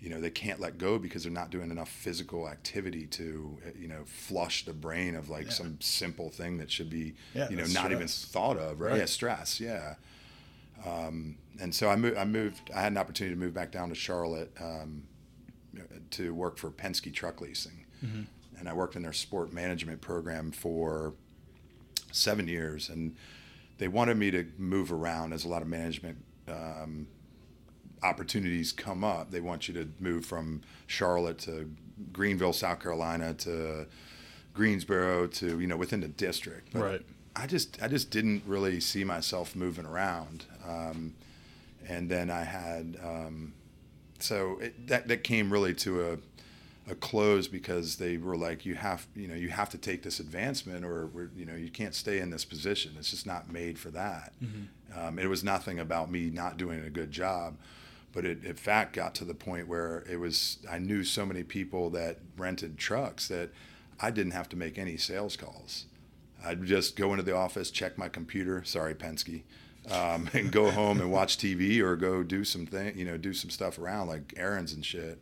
you 0.00 0.08
know 0.08 0.20
they 0.20 0.30
can't 0.30 0.60
let 0.60 0.78
go 0.78 0.98
because 0.98 1.24
they're 1.24 1.32
not 1.32 1.50
doing 1.50 1.70
enough 1.70 1.88
physical 1.88 2.48
activity 2.48 3.06
to 3.06 3.58
you 3.78 3.88
know 3.88 4.02
flush 4.06 4.64
the 4.64 4.72
brain 4.72 5.14
of 5.14 5.28
like 5.28 5.46
yeah. 5.46 5.52
some 5.52 5.76
simple 5.80 6.30
thing 6.30 6.58
that 6.58 6.70
should 6.70 6.88
be 6.88 7.14
yeah, 7.34 7.48
you 7.50 7.56
know 7.56 7.64
not 7.64 7.86
stress. 7.86 7.92
even 7.92 8.08
thought 8.08 8.56
of 8.56 8.80
right? 8.80 8.92
right, 8.92 9.00
yeah 9.00 9.04
stress 9.04 9.60
yeah 9.60 9.94
um, 10.86 11.36
and 11.60 11.74
so 11.74 11.90
I, 11.90 11.96
mo- 11.96 12.14
I 12.16 12.24
moved 12.24 12.70
I 12.74 12.80
had 12.80 12.92
an 12.92 12.98
opportunity 12.98 13.34
to 13.34 13.40
move 13.40 13.52
back 13.52 13.70
down 13.70 13.90
to 13.90 13.94
Charlotte 13.94 14.50
um, 14.58 15.02
to 16.12 16.34
work 16.34 16.56
for 16.56 16.70
Penske 16.70 17.12
Truck 17.12 17.42
Leasing 17.42 17.84
mm-hmm. 18.02 18.22
and 18.58 18.68
I 18.68 18.72
worked 18.72 18.96
in 18.96 19.02
their 19.02 19.12
sport 19.12 19.52
management 19.52 20.00
program 20.00 20.50
for 20.50 21.12
seven 22.12 22.48
years 22.48 22.88
and 22.88 23.14
they 23.76 23.88
wanted 23.88 24.16
me 24.16 24.30
to 24.30 24.46
move 24.56 24.92
around 24.92 25.34
as 25.34 25.44
a 25.44 25.48
lot 25.48 25.60
of 25.60 25.68
management 25.68 26.16
um, 26.48 27.06
opportunities 28.02 28.72
come 28.72 29.04
up, 29.04 29.30
they 29.30 29.40
want 29.40 29.68
you 29.68 29.74
to 29.74 29.88
move 29.98 30.24
from 30.24 30.62
Charlotte 30.86 31.38
to 31.40 31.70
Greenville, 32.12 32.52
South 32.52 32.80
Carolina 32.80 33.34
to 33.34 33.86
Greensboro 34.54 35.26
to 35.26 35.60
you 35.60 35.66
know 35.66 35.76
within 35.76 36.00
the 36.00 36.08
district. 36.08 36.72
But 36.72 36.82
right. 36.82 37.02
I 37.36 37.46
just 37.46 37.82
I 37.82 37.88
just 37.88 38.10
didn't 38.10 38.42
really 38.46 38.80
see 38.80 39.04
myself 39.04 39.54
moving 39.54 39.86
around, 39.86 40.44
um, 40.66 41.14
and 41.88 42.08
then 42.08 42.30
I 42.30 42.44
had 42.44 42.96
um, 43.02 43.54
so 44.18 44.58
it, 44.60 44.88
that 44.88 45.08
that 45.08 45.24
came 45.24 45.52
really 45.52 45.74
to 45.74 46.12
a 46.12 46.18
a 46.90 46.94
close 46.94 47.46
because 47.46 47.96
they 47.96 48.16
were 48.16 48.36
like 48.36 48.66
you 48.66 48.74
have 48.74 49.06
you 49.14 49.28
know 49.28 49.34
you 49.34 49.48
have 49.48 49.70
to 49.70 49.78
take 49.78 50.02
this 50.02 50.18
advancement 50.18 50.84
or 50.84 51.30
you 51.36 51.44
know 51.44 51.54
you 51.54 51.70
can't 51.70 51.94
stay 51.94 52.18
in 52.18 52.30
this 52.30 52.44
position 52.44 52.92
it's 52.98 53.10
just 53.10 53.26
not 53.26 53.52
made 53.52 53.78
for 53.78 53.90
that 53.90 54.32
mm-hmm. 54.42 54.98
um, 54.98 55.18
it 55.18 55.28
was 55.28 55.44
nothing 55.44 55.78
about 55.78 56.10
me 56.10 56.30
not 56.30 56.56
doing 56.56 56.80
a 56.84 56.90
good 56.90 57.12
job 57.12 57.56
but 58.12 58.24
it 58.24 58.44
in 58.44 58.56
fact 58.56 58.94
got 58.94 59.14
to 59.16 59.24
the 59.24 59.34
point 59.34 59.68
where 59.68 60.04
it 60.10 60.16
was 60.16 60.58
I 60.70 60.78
knew 60.78 61.04
so 61.04 61.24
many 61.24 61.42
people 61.42 61.90
that 61.90 62.18
rented 62.36 62.78
trucks 62.78 63.28
that 63.28 63.50
I 64.00 64.10
didn't 64.10 64.32
have 64.32 64.48
to 64.50 64.56
make 64.56 64.78
any 64.78 64.96
sales 64.96 65.36
calls. 65.36 65.86
I'd 66.44 66.64
just 66.64 66.96
go 66.96 67.12
into 67.12 67.22
the 67.22 67.36
office, 67.36 67.70
check 67.70 67.98
my 67.98 68.08
computer. 68.08 68.64
Sorry, 68.64 68.94
Penske. 68.94 69.42
Um, 69.90 70.28
and 70.34 70.50
go 70.50 70.70
home 70.70 71.00
and 71.00 71.10
watch 71.10 71.36
TV 71.38 71.80
or 71.80 71.96
go 71.96 72.22
do 72.22 72.44
some 72.44 72.66
thing, 72.66 72.96
you 72.98 73.04
know, 73.04 73.16
do 73.16 73.32
some 73.34 73.50
stuff 73.50 73.78
around 73.78 74.08
like 74.08 74.34
errands 74.36 74.72
and 74.72 74.84
shit. 74.84 75.18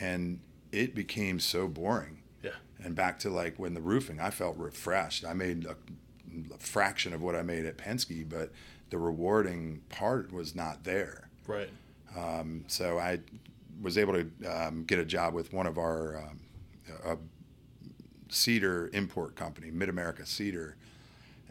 And 0.00 0.40
it 0.72 0.94
became 0.94 1.40
so 1.40 1.66
boring. 1.66 2.22
Yeah. 2.42 2.50
And 2.82 2.94
back 2.94 3.18
to 3.20 3.30
like 3.30 3.58
when 3.58 3.74
the 3.74 3.80
roofing, 3.80 4.20
I 4.20 4.30
felt 4.30 4.56
refreshed. 4.56 5.24
I 5.24 5.32
made 5.32 5.66
a, 5.66 5.76
a 6.54 6.58
fraction 6.58 7.12
of 7.12 7.20
what 7.22 7.34
I 7.34 7.42
made 7.42 7.66
at 7.66 7.78
Penske, 7.78 8.28
but 8.28 8.52
the 8.90 8.98
rewarding 8.98 9.82
part 9.88 10.32
was 10.32 10.54
not 10.54 10.84
there. 10.84 11.28
Right. 11.46 11.70
Um, 12.16 12.64
so 12.68 12.98
I 12.98 13.20
was 13.80 13.98
able 13.98 14.14
to 14.14 14.28
um, 14.46 14.84
get 14.84 14.98
a 14.98 15.04
job 15.04 15.34
with 15.34 15.52
one 15.52 15.66
of 15.66 15.78
our 15.78 16.16
um, 16.16 16.40
a 17.04 17.16
cedar 18.28 18.90
import 18.92 19.36
company, 19.36 19.70
Mid 19.70 19.88
America 19.88 20.26
Cedar, 20.26 20.76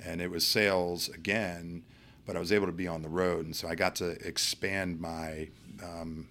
and 0.04 0.22
it 0.22 0.30
was 0.30 0.46
sales 0.46 1.10
again, 1.10 1.84
but 2.26 2.36
I 2.36 2.40
was 2.40 2.52
able 2.52 2.66
to 2.68 2.72
be 2.72 2.88
on 2.88 3.02
the 3.02 3.10
road, 3.10 3.46
and 3.46 3.56
so 3.56 3.68
I 3.68 3.76
got 3.76 3.96
to 3.96 4.12
expand 4.26 5.00
my, 5.00 5.50
um, 5.84 6.28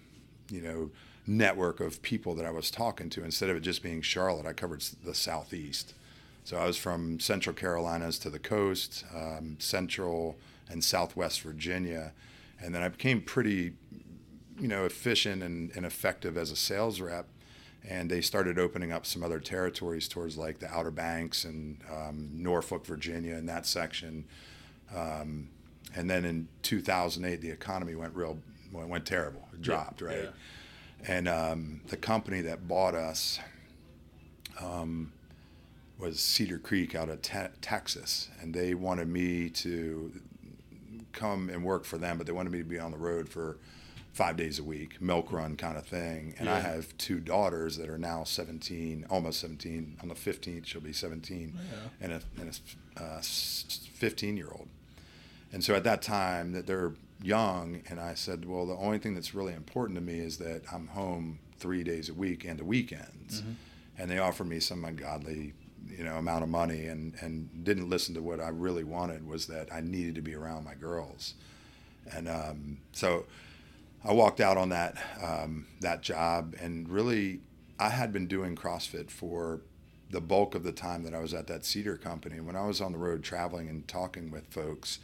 you 0.49 0.61
know, 0.61 0.91
network 1.25 1.79
of 1.79 2.01
people 2.01 2.35
that 2.35 2.45
I 2.45 2.51
was 2.51 2.71
talking 2.71 3.09
to. 3.11 3.23
Instead 3.23 3.49
of 3.49 3.57
it 3.57 3.61
just 3.61 3.83
being 3.83 4.01
Charlotte, 4.01 4.45
I 4.45 4.53
covered 4.53 4.81
the 5.03 5.13
southeast. 5.13 5.93
So 6.43 6.57
I 6.57 6.65
was 6.65 6.77
from 6.77 7.19
Central 7.19 7.53
Carolinas 7.53 8.17
to 8.19 8.29
the 8.29 8.39
coast, 8.39 9.03
um, 9.13 9.57
Central 9.59 10.37
and 10.69 10.81
Southwest 10.83 11.41
Virginia, 11.41 12.13
and 12.61 12.73
then 12.73 12.81
I 12.81 12.87
became 12.87 13.21
pretty 13.21 13.73
you 14.59 14.67
know 14.67 14.85
efficient 14.85 15.43
and, 15.43 15.71
and 15.75 15.85
effective 15.85 16.37
as 16.37 16.51
a 16.51 16.55
sales 16.55 16.99
rep 16.99 17.27
and 17.87 18.09
they 18.09 18.21
started 18.21 18.59
opening 18.59 18.91
up 18.91 19.05
some 19.05 19.23
other 19.23 19.39
territories 19.39 20.07
towards 20.09 20.35
like 20.37 20.59
the 20.59 20.67
Outer 20.69 20.91
Banks 20.91 21.45
and 21.45 21.77
um, 21.89 22.29
Norfolk, 22.33 22.85
Virginia, 22.85 23.35
in 23.35 23.45
that 23.45 23.65
section. 23.65 24.25
Um, 24.93 25.47
and 25.95 26.09
then 26.09 26.25
in 26.25 26.49
2008, 26.63 27.39
the 27.39 27.49
economy 27.49 27.95
went 27.95 28.13
real 28.13 28.39
went 28.73 29.05
terrible. 29.05 29.47
It 29.53 29.61
dropped, 29.61 30.01
Yeah, 30.01 30.07
right? 30.07 30.23
yeah. 30.23 30.29
And 31.07 31.27
um, 31.29 31.81
the 31.87 31.95
company 31.95 32.41
that 32.41 32.67
bought 32.67 32.93
us 32.95 33.39
um, 34.59 35.13
was 35.97 36.19
Cedar 36.19 36.57
Creek 36.59 36.93
out 36.93 37.07
of 37.07 37.21
te- 37.21 37.53
Texas, 37.61 38.27
and 38.41 38.53
they 38.53 38.73
wanted 38.73 39.07
me 39.07 39.49
to 39.51 40.11
come 41.13 41.49
and 41.49 41.63
work 41.63 41.85
for 41.85 41.97
them, 41.97 42.17
but 42.17 42.27
they 42.27 42.33
wanted 42.33 42.51
me 42.51 42.57
to 42.57 42.63
be 42.65 42.79
on 42.79 42.91
the 42.91 42.97
road 42.97 43.29
for 43.29 43.57
five 44.17 44.35
days 44.35 44.57
a 44.57 44.63
week, 44.63 44.99
milk 44.99 45.31
run 45.31 45.55
kind 45.55 45.77
of 45.77 45.85
thing. 45.85 46.33
And 46.39 46.49
I 46.49 46.59
have 46.59 46.97
two 46.97 47.19
daughters 47.19 47.77
that 47.77 47.87
are 47.87 47.99
now 47.99 48.23
17, 48.23 49.05
almost 49.11 49.39
17. 49.41 49.97
On 50.01 50.09
the 50.09 50.15
15th, 50.15 50.65
she'll 50.65 50.81
be 50.81 50.91
17, 50.91 51.53
Yeah. 51.55 51.77
and 52.01 52.11
a, 52.13 52.21
and 52.41 52.59
a 52.97 53.03
uh, 53.03 53.21
15 53.21 54.35
year 54.35 54.47
old. 54.51 54.67
And 55.53 55.63
so 55.63 55.75
at 55.75 55.83
that 55.83 56.01
time, 56.01 56.51
that 56.53 56.65
they're 56.65 56.93
young, 57.21 57.83
and 57.89 57.99
I 57.99 58.15
said, 58.15 58.45
well, 58.45 58.65
the 58.65 58.73
only 58.75 58.97
thing 58.97 59.13
that's 59.13 59.35
really 59.35 59.53
important 59.53 59.99
to 59.99 60.03
me 60.03 60.17
is 60.19 60.37
that 60.39 60.63
I'm 60.73 60.87
home 60.87 61.37
three 61.59 61.83
days 61.83 62.09
a 62.09 62.13
week 62.15 62.43
and 62.43 62.57
the 62.59 62.65
weekends. 62.65 63.43
And 63.99 64.09
they 64.09 64.17
offered 64.17 64.47
me 64.47 64.59
some 64.59 64.83
ungodly, 64.83 65.53
you 65.95 66.03
know, 66.03 66.15
amount 66.17 66.43
of 66.43 66.49
money, 66.49 66.85
and 66.87 67.13
and 67.21 67.63
didn't 67.63 67.87
listen 67.89 68.13
to 68.15 68.21
what 68.21 68.39
I 68.39 68.49
really 68.49 68.83
wanted 68.83 69.27
was 69.27 69.45
that 69.47 69.71
I 69.73 69.81
needed 69.81 70.15
to 70.15 70.21
be 70.21 70.35
around 70.35 70.65
my 70.65 70.75
girls, 70.75 71.33
and 72.15 72.27
um, 72.27 72.77
so 72.93 73.25
I 74.07 74.13
walked 74.13 74.39
out 74.39 74.57
on 74.57 74.69
that 74.69 74.95
um, 75.21 75.67
that 75.81 76.01
job, 76.01 76.55
and 76.61 76.87
really, 76.87 77.41
I 77.79 77.89
had 77.89 78.13
been 78.13 78.27
doing 78.27 78.55
CrossFit 78.55 79.09
for 79.11 79.61
the 80.09 80.21
bulk 80.21 80.55
of 80.55 80.63
the 80.63 80.71
time 80.71 81.03
that 81.03 81.13
I 81.13 81.19
was 81.19 81.33
at 81.33 81.47
that 81.47 81.65
Cedar 81.65 81.97
company. 81.97 82.39
When 82.39 82.55
I 82.55 82.65
was 82.65 82.79
on 82.79 82.93
the 82.93 82.97
road 82.97 83.23
traveling 83.23 83.67
and 83.67 83.85
talking 83.87 84.31
with 84.31 84.45
folks, 84.47 84.99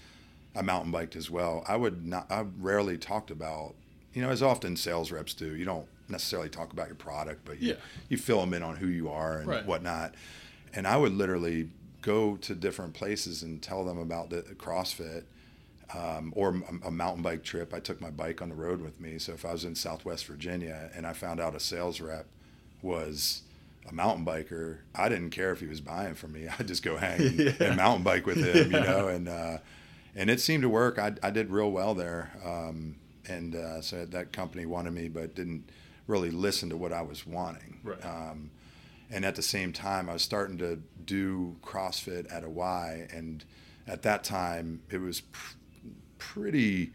I 0.55 0.61
mountain 0.61 0.91
biked 0.91 1.15
as 1.17 1.29
well. 1.29 1.63
I 1.67 1.75
would 1.75 2.05
not. 2.05 2.31
I 2.31 2.45
rarely 2.59 2.97
talked 2.97 3.29
about, 3.29 3.75
you 4.13 4.21
know, 4.21 4.29
as 4.29 4.41
often 4.41 4.77
sales 4.77 5.11
reps 5.11 5.33
do. 5.33 5.53
You 5.55 5.65
don't 5.65 5.87
necessarily 6.07 6.49
talk 6.49 6.71
about 6.71 6.87
your 6.87 6.95
product, 6.95 7.41
but 7.43 7.59
you, 7.59 7.69
Yeah. 7.71 7.75
you 8.09 8.17
fill 8.17 8.39
them 8.39 8.53
in 8.53 8.63
on 8.63 8.77
who 8.77 8.87
you 8.87 9.09
are 9.09 9.39
and 9.39 9.47
Right. 9.47 9.65
whatnot. 9.65 10.15
And 10.73 10.87
I 10.87 10.95
would 10.97 11.13
literally 11.13 11.69
go 12.01 12.35
to 12.37 12.55
different 12.55 12.93
places 12.93 13.43
and 13.43 13.61
tell 13.61 13.83
them 13.85 13.97
about 13.97 14.29
the 14.29 14.41
CrossFit 14.57 15.23
um, 15.95 16.33
or 16.35 16.49
a, 16.83 16.87
a 16.87 16.91
mountain 16.91 17.23
bike 17.23 17.43
trip. 17.43 17.73
I 17.73 17.79
took 17.79 17.99
my 18.01 18.09
bike 18.09 18.41
on 18.41 18.49
the 18.49 18.55
road 18.55 18.81
with 18.81 18.99
me. 18.99 19.19
So 19.19 19.33
if 19.33 19.45
I 19.45 19.51
was 19.51 19.65
in 19.65 19.75
Southwest 19.75 20.25
Virginia 20.25 20.89
and 20.95 21.05
I 21.07 21.13
found 21.13 21.39
out 21.39 21.55
a 21.55 21.59
sales 21.59 21.99
rep 22.01 22.25
was 22.81 23.41
a 23.89 23.93
mountain 23.93 24.25
biker, 24.25 24.77
I 24.95 25.09
didn't 25.09 25.31
care 25.31 25.51
if 25.51 25.59
he 25.59 25.67
was 25.67 25.81
buying 25.81 26.15
from 26.15 26.33
me. 26.33 26.47
I'd 26.59 26.67
just 26.67 26.83
go 26.83 26.97
hang 26.97 27.21
and- 27.21 27.39
and 27.61 27.75
mountain 27.77 28.03
bike 28.03 28.25
with 28.25 28.37
him, 28.37 28.71
you 28.71 28.79
know, 28.85 29.07
and 29.07 29.27
uh, 29.27 29.57
and 30.15 30.29
it 30.29 30.39
seemed 30.39 30.61
to 30.63 30.69
work. 30.69 30.99
I, 30.99 31.13
I 31.23 31.31
did 31.31 31.49
real 31.49 31.71
well 31.71 31.95
there, 31.95 32.31
um, 32.45 32.95
and 33.27 33.55
uh, 33.55 33.81
so 33.81 34.05
that 34.05 34.31
company 34.31 34.65
wanted 34.65 34.93
me, 34.93 35.07
but 35.09 35.33
didn't 35.35 35.69
really 36.07 36.29
listen 36.29 36.69
to 36.69 36.77
what 36.77 36.93
I 36.93 37.01
was 37.01 37.25
wanting. 37.25 37.79
Right. 37.83 38.03
Um, 38.05 38.51
and 39.09 39.25
at 39.25 39.35
the 39.35 39.41
same 39.41 39.73
time, 39.73 40.09
I 40.09 40.13
was 40.13 40.21
starting 40.21 40.57
to 40.59 40.79
do 41.05 41.55
CrossFit 41.63 42.31
at 42.31 42.43
a 42.43 42.49
Y, 42.49 43.07
and 43.11 43.43
at 43.87 44.01
that 44.03 44.23
time, 44.23 44.81
it 44.89 44.99
was 45.01 45.21
pr- 45.21 45.55
pretty 46.33 46.91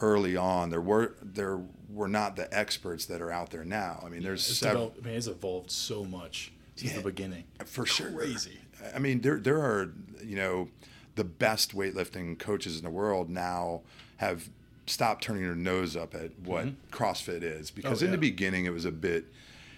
early 0.00 0.36
on. 0.36 0.70
There 0.70 0.80
were 0.80 1.14
there 1.22 1.60
were 1.88 2.08
not 2.08 2.36
the 2.36 2.52
experts 2.56 3.06
that 3.06 3.20
are 3.20 3.30
out 3.30 3.50
there 3.50 3.64
now. 3.64 4.02
I 4.04 4.08
mean, 4.08 4.22
there's 4.22 4.48
It's 4.48 4.58
several 4.58 4.94
I 5.02 5.06
mean, 5.06 5.14
it's 5.16 5.26
evolved 5.26 5.70
so 5.70 6.04
much 6.04 6.52
since 6.76 6.92
Yeah. 6.92 6.98
the 6.98 7.04
beginning. 7.04 7.44
for 7.66 7.84
sure. 7.86 8.10
Crazy. 8.12 8.58
I 8.94 8.98
mean, 8.98 9.20
there 9.20 9.38
there 9.38 9.58
are 9.58 9.90
you 10.24 10.36
know 10.36 10.68
the 11.16 11.24
best 11.24 11.74
weightlifting 11.74 12.38
coaches 12.38 12.78
in 12.78 12.84
the 12.84 12.90
world 12.90 13.28
now 13.28 13.82
have 14.18 14.48
stopped 14.86 15.22
turning 15.22 15.42
their 15.42 15.54
nose 15.54 15.96
up 15.96 16.14
at 16.14 16.30
what 16.44 16.66
CrossFit 16.90 17.42
is 17.42 17.70
because 17.70 17.98
Mm-hmm. 17.98 18.04
Oh, 18.04 18.06
in 18.06 18.10
the 18.12 18.18
beginning 18.18 18.64
it 18.64 18.70
was 18.72 18.84
a 18.84 18.90
bit, 18.92 19.24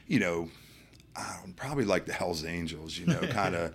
you 0.06 0.20
know, 0.20 0.48
I 1.16 1.38
don't, 1.42 1.54
probably 1.56 1.84
like 1.84 2.06
the 2.06 2.12
Hell's 2.12 2.44
Angels, 2.44 2.96
you 2.96 3.06
know, 3.06 3.20
kind 3.30 3.54
of 3.54 3.74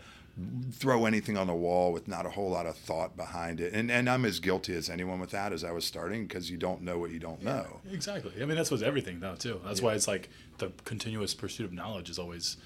throw 0.72 1.06
anything 1.06 1.36
on 1.38 1.48
the 1.48 1.54
wall 1.56 1.92
with 1.92 2.08
not 2.08 2.26
a 2.26 2.30
whole 2.30 2.50
lot 2.52 2.66
of 2.68 2.76
thought 2.78 3.18
behind 3.18 3.60
it. 3.60 3.74
And 3.74 3.90
and 3.90 4.08
I'm 4.10 4.24
as 4.26 4.40
guilty 4.40 4.76
as 4.76 4.90
anyone 4.90 5.20
with 5.20 5.32
that 5.32 5.52
as 5.52 5.64
I 5.64 5.72
was 5.72 5.84
starting 5.86 6.28
because 6.28 6.50
you 6.52 6.58
don't 6.58 6.82
know 6.84 7.00
what 7.00 7.10
you 7.12 7.20
don't 7.20 7.42
know. 7.44 7.80
Exactly. 7.92 8.32
I 8.42 8.46
mean, 8.46 8.56
that's 8.56 8.70
what's 8.70 8.84
everything 8.84 9.20
now 9.20 9.34
too. 9.36 9.60
That's 9.66 9.82
why 9.82 9.94
it's 9.96 10.08
like 10.08 10.30
the 10.60 10.72
continuous 10.86 11.34
pursuit 11.34 11.66
of 11.66 11.74
knowledge 11.74 12.10
is 12.10 12.20
always 12.20 12.58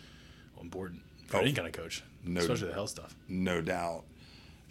important 0.61 1.01
for 1.27 1.37
Oh. 1.37 1.41
any 1.41 1.53
kind 1.53 1.67
of 1.67 1.73
coach, 1.73 2.03
No- 2.25 2.41
especially 2.41 2.67
the 2.67 2.73
health 2.73 2.89
stuff. 2.89 3.15
no 3.29 3.61
doubt. 3.61 4.03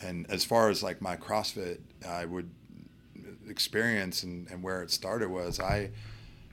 And 0.02 0.30
as 0.30 0.44
far 0.44 0.68
as 0.70 0.82
like 0.82 1.00
my 1.00 1.16
CrossFit, 1.16 1.78
I 2.06 2.24
would 2.26 2.50
experience 3.48 4.22
and, 4.22 4.48
and 4.50 4.62
where 4.62 4.82
it 4.82 4.90
started 4.90 5.30
was 5.30 5.58
I 5.60 5.90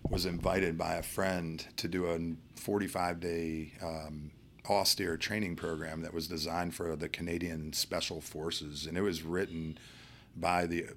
was 0.09 0.25
invited 0.25 0.77
by 0.77 0.95
a 0.95 1.03
friend 1.03 1.65
to 1.77 1.87
do 1.87 2.05
a 2.07 2.19
45 2.59 3.19
day 3.19 3.73
um, 3.81 4.31
austere 4.69 5.17
training 5.17 5.55
program 5.55 6.01
that 6.01 6.13
was 6.13 6.27
designed 6.27 6.75
for 6.75 6.95
the 6.95 7.09
Canadian 7.09 7.73
Special 7.73 8.21
Forces. 8.21 8.85
And 8.85 8.97
it 8.97 9.01
was 9.01 9.23
written 9.23 9.77
by 10.35 10.65
the 10.65 10.87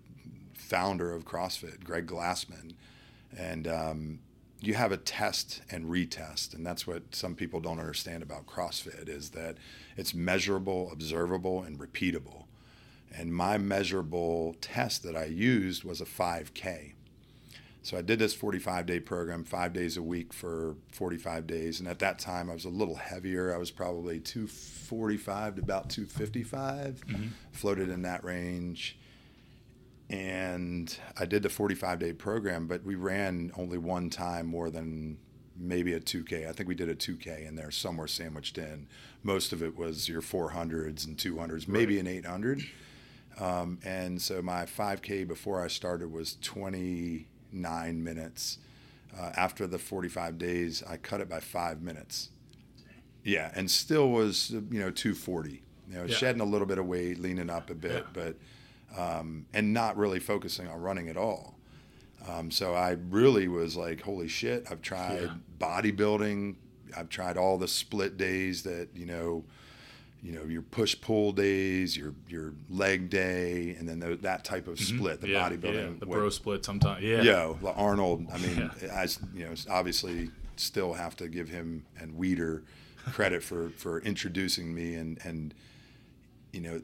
founder 0.55 1.13
of 1.13 1.25
CrossFit, 1.25 1.85
Greg 1.85 2.07
Glassman. 2.07 2.75
And 3.37 3.67
um, 3.67 4.19
you 4.61 4.75
have 4.75 4.93
a 4.93 4.97
test 4.97 5.63
and 5.71 5.87
retest, 5.87 6.55
and 6.55 6.67
that's 6.67 6.87
what 6.87 7.15
some 7.15 7.35
people 7.35 7.61
don't 7.61 7.79
understand 7.79 8.23
about 8.23 8.47
CrossFit 8.47 9.09
is 9.09 9.31
that 9.31 9.57
it's 9.97 10.15
measurable, 10.15 10.91
observable, 10.93 11.63
and 11.63 11.79
repeatable. 11.79 12.45
And 13.13 13.35
my 13.35 13.59
measurable 13.59 14.55
test 14.61 15.03
that 15.03 15.17
I 15.17 15.25
used 15.25 15.83
was 15.83 16.01
a 16.01 16.05
5K. 16.05 16.93
So 17.83 17.97
I 17.97 18.03
did 18.03 18.19
this 18.19 18.35
45 18.35 18.87
day 18.87 19.01
program, 19.01 19.45
five 19.45 19.73
days 19.73 19.97
a 19.97 20.03
week 20.03 20.33
for 20.33 20.77
45 20.93 21.47
days. 21.47 21.81
And 21.81 21.89
at 21.89 21.99
that 22.01 22.19
time, 22.19 22.51
I 22.51 22.55
was 22.55 22.67
a 22.67 22.71
little 22.71 22.97
heavier. 22.97 23.55
I 23.55 23.59
was 23.59 23.71
probably 23.71 24.21
245 24.21 25.57
to 25.57 25.63
about 25.63 25.89
255, 25.89 27.03
floated 27.53 27.89
in 27.89 28.03
that 28.03 28.23
range. 28.23 28.99
And 30.11 30.95
I 31.17 31.25
did 31.25 31.43
the 31.43 31.49
45 31.49 31.99
day 32.01 32.13
program, 32.13 32.67
but 32.67 32.85
we 32.85 32.97
ran 32.97 33.53
only 33.57 33.79
one 33.79 34.11
time 34.11 34.47
more 34.47 34.69
than 34.69 35.19
maybe 35.57 35.93
a 35.95 36.01
2K. 36.01 36.49
I 36.49 36.53
think 36.53 36.69
we 36.69 36.75
did 36.75 36.89
a 36.89 36.95
2K 36.95 37.47
in 37.47 37.55
there 37.55 37.71
somewhere 37.71 38.09
sandwiched 38.09 38.59
in. 38.59 38.89
Most 39.23 39.53
of 39.53 39.63
it 39.63 39.77
was 39.77 40.09
your 40.09 40.23
400s 40.23 41.07
and 41.07 41.17
200s, 41.17 41.69
maybe 41.69 41.99
an 41.99 42.07
800. 42.07 42.63
Um, 43.39 43.79
and 43.85 44.21
so 44.21 44.43
my 44.43 44.65
5K 44.65 45.27
before 45.29 45.63
I 45.63 45.69
started 45.69 46.13
was 46.13 46.35
29 47.61 48.03
minutes. 48.05 48.59
Uh, 49.19 49.33
after 49.37 49.67
the 49.67 49.79
45 49.79 50.39
days, 50.39 50.83
I 50.89 50.97
cut 50.97 51.21
it 51.21 51.29
by 51.29 51.41
five 51.41 51.83
minutes. 51.83 52.31
Yeah, 53.25 53.51
and 53.55 53.71
still 53.71 54.09
was 54.11 54.51
you 54.51 54.81
know 54.81 54.91
240. 54.91 55.63
You 55.89 55.95
know, 55.95 56.05
Yeah. 56.05 56.15
shedding 56.15 56.41
a 56.41 56.45
little 56.45 56.67
bit 56.67 56.79
of 56.79 56.87
weight, 56.87 57.19
leaning 57.19 57.51
up 57.51 57.69
a 57.71 57.75
bit, 57.75 58.07
but 58.15 58.37
um, 58.97 59.47
and 59.53 59.73
not 59.73 59.97
really 59.97 60.21
focusing 60.21 60.69
on 60.69 60.81
running 60.81 61.09
at 61.09 61.17
all. 61.17 61.57
Um, 62.27 62.51
so 62.51 62.75
I 62.75 62.97
really 63.11 63.47
was 63.49 63.77
like, 63.77 64.01
holy 64.03 64.29
shit! 64.29 64.67
I've 64.71 64.81
tried 64.83 65.23
Yeah. 65.23 65.35
bodybuilding. 65.59 66.55
I've 66.97 67.09
tried 67.09 67.37
all 67.37 67.59
the 67.59 67.69
split 67.69 68.17
days 68.17 68.63
that 68.63 68.89
you 68.95 69.07
know, 69.07 69.45
you 70.23 70.33
know, 70.33 70.45
your 70.45 70.63
push 70.63 71.01
pull 71.01 71.33
days, 71.33 71.97
your 71.97 72.15
your 72.29 72.53
leg 72.69 73.09
day, 73.11 73.75
and 73.79 73.89
then 73.89 74.01
the, 74.01 74.17
that 74.17 74.45
type 74.45 74.69
of 74.69 74.79
split, 74.79 75.21
the 75.21 75.29
Mm-hmm. 75.29 75.35
yeah, 75.35 75.49
bodybuilding. 75.71 75.75
yeah, 75.95 75.99
the 76.01 76.07
what- 76.07 76.19
bro 76.19 76.31
split 76.31 76.65
sometimes. 76.65 77.03
Yeah. 77.03 77.23
yeah, 77.23 77.55
well, 77.61 77.75
Arnold. 77.77 78.27
I 78.33 78.39
mean, 78.39 78.71
Yeah. 78.83 78.95
I 78.95 79.07
you 79.35 79.45
know 79.47 79.55
obviously 79.71 80.31
still 80.57 80.93
have 80.95 81.17
to 81.17 81.29
give 81.29 81.49
him 81.49 81.85
and 81.99 82.15
Weider 82.15 82.63
credit 83.13 83.43
for 83.43 83.71
for 83.71 84.01
introducing 84.03 84.75
me 84.75 84.95
and 84.95 85.19
and 85.25 85.55
you 86.53 86.61
know 86.61 86.81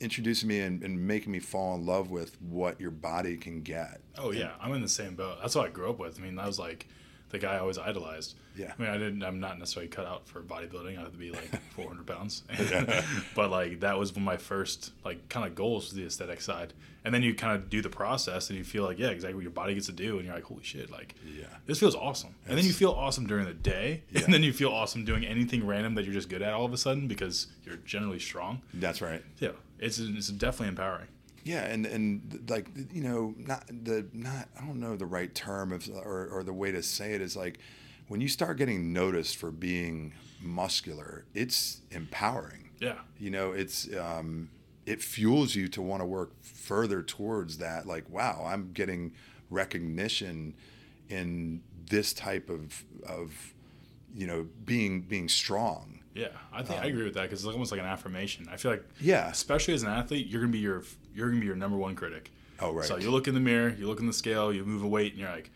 introducing 0.00 0.48
me 0.48 0.60
and, 0.60 0.82
and 0.82 1.06
making 1.06 1.32
me 1.32 1.38
fall 1.38 1.74
in 1.74 1.86
love 1.86 2.10
with 2.10 2.40
what 2.42 2.78
your 2.80 2.90
body 2.90 3.36
can 3.36 3.62
get. 3.62 4.00
Oh 4.18 4.30
yeah, 4.30 4.52
I'm 4.60 4.72
in 4.72 4.82
the 4.82 4.88
same 4.88 5.14
boat. 5.14 5.38
That's 5.40 5.54
what 5.54 5.66
I 5.66 5.68
grew 5.70 5.90
up 5.90 5.98
with. 5.98 6.18
I 6.18 6.22
mean, 6.22 6.36
that 6.36 6.46
was 6.46 6.58
like 6.58 6.86
the 7.30 7.38
guy 7.38 7.54
I 7.54 7.58
always 7.58 7.78
idolized. 7.78 8.34
Yeah. 8.56 8.72
I 8.78 8.82
mean, 8.82 8.90
I 8.90 8.96
didn't. 8.98 9.22
I'm 9.22 9.40
not 9.40 9.58
necessarily 9.58 9.88
cut 9.88 10.06
out 10.06 10.26
for 10.28 10.40
bodybuilding. 10.40 10.96
I 10.98 11.02
have 11.02 11.12
to 11.12 11.18
be 11.18 11.30
like 11.30 11.50
400 11.74 12.06
pounds. 12.06 12.42
but 13.34 13.50
like 13.50 13.80
that 13.80 13.98
was 13.98 14.16
my 14.16 14.36
first 14.36 14.92
like 15.04 15.28
kind 15.28 15.46
of 15.46 15.54
goals 15.54 15.92
the 15.92 16.04
aesthetic 16.06 16.40
side. 16.40 16.72
And 17.04 17.14
then 17.14 17.22
you 17.22 17.34
kind 17.34 17.54
of 17.54 17.70
do 17.70 17.80
the 17.82 17.88
process 17.88 18.48
and 18.50 18.58
you 18.58 18.64
feel 18.64 18.82
like 18.84 18.98
yeah, 18.98 19.08
exactly 19.08 19.34
what 19.34 19.42
your 19.42 19.52
body 19.52 19.74
gets 19.74 19.86
to 19.86 19.92
do, 19.92 20.16
and 20.16 20.24
you're 20.26 20.34
like 20.34 20.44
holy 20.44 20.64
shit, 20.64 20.90
like 20.90 21.14
Yeah. 21.24 21.44
this 21.66 21.78
feels 21.78 21.94
awesome. 21.94 22.34
And 22.48 22.56
then 22.58 22.64
you 22.64 22.72
feel 22.72 22.90
awesome 22.92 23.26
during 23.26 23.44
the 23.46 23.54
day, 23.54 24.02
Yeah. 24.10 24.22
and 24.24 24.34
then 24.34 24.42
you 24.42 24.52
feel 24.52 24.70
awesome 24.70 25.04
doing 25.04 25.24
anything 25.24 25.66
random 25.66 25.94
that 25.94 26.04
you're 26.04 26.14
just 26.14 26.28
good 26.28 26.42
at 26.42 26.52
all 26.52 26.64
of 26.64 26.72
a 26.72 26.76
sudden 26.78 27.06
because 27.08 27.46
you're 27.64 27.76
generally 27.84 28.18
strong. 28.18 28.62
That's 28.74 29.00
right. 29.00 29.22
Yeah, 29.38 29.50
it's 29.78 29.98
it's 29.98 30.28
definitely 30.28 30.68
empowering. 30.68 31.06
Yeah, 31.46 31.64
and 31.64 31.86
and 31.86 32.44
like 32.50 32.66
you 32.92 33.04
know, 33.04 33.32
not 33.38 33.68
the 33.68 34.04
not 34.12 34.48
I 34.60 34.66
don't 34.66 34.80
know 34.80 34.96
the 34.96 35.06
right 35.06 35.32
term 35.32 35.70
of 35.70 35.88
or 35.88 36.26
or 36.26 36.42
the 36.42 36.52
way 36.52 36.72
to 36.72 36.82
say 36.82 37.12
it 37.12 37.20
is 37.20 37.36
like 37.36 37.60
when 38.08 38.20
you 38.20 38.26
start 38.26 38.56
getting 38.56 38.92
noticed 38.92 39.36
for 39.36 39.52
being 39.52 40.12
muscular, 40.42 41.24
it's 41.34 41.82
empowering. 41.92 42.70
Yeah. 42.80 42.98
You 43.20 43.30
know, 43.30 43.52
it's 43.52 43.88
um, 43.94 44.50
it 44.86 45.00
fuels 45.00 45.54
you 45.54 45.68
to 45.68 45.82
want 45.82 46.02
to 46.02 46.04
work 46.04 46.32
further 46.42 47.00
towards 47.00 47.58
that. 47.58 47.86
Like, 47.86 48.10
wow, 48.10 48.44
I'm 48.44 48.72
getting 48.72 49.12
recognition 49.48 50.54
in 51.08 51.62
this 51.88 52.12
type 52.12 52.50
of 52.50 52.84
of 53.06 53.54
you 54.12 54.26
know 54.26 54.48
being 54.64 55.02
being 55.02 55.28
strong. 55.28 56.00
Yeah, 56.16 56.28
I 56.52 56.62
think 56.62 56.80
I 56.80 56.86
agree 56.86 57.04
with 57.04 57.14
that 57.14 57.22
because 57.22 57.44
it's 57.44 57.52
almost 57.52 57.70
like 57.72 57.80
an 57.80 57.86
affirmation. 57.86 58.48
I 58.50 58.56
feel 58.56 58.70
like, 58.72 58.84
Yeah. 59.00 59.28
especially 59.30 59.74
as 59.74 59.82
an 59.82 59.90
athlete, 59.90 60.26
you're 60.28 60.40
gonna 60.40 60.52
be 60.52 60.58
your 60.58 60.82
you're 61.14 61.28
gonna 61.28 61.40
be 61.40 61.46
your 61.46 61.56
number 61.56 61.76
one 61.76 61.94
critic. 61.94 62.30
Oh, 62.60 62.72
right. 62.72 62.86
So 62.86 62.96
you 62.96 63.10
look 63.10 63.28
in 63.28 63.34
the 63.34 63.40
mirror, 63.40 63.74
you 63.78 63.86
look 63.86 64.00
in 64.00 64.06
the 64.06 64.12
scale, 64.12 64.52
you 64.52 64.64
move 64.64 64.82
a 64.82 64.88
weight, 64.88 65.12
and 65.12 65.20
you're 65.20 65.30
like, 65.30 65.50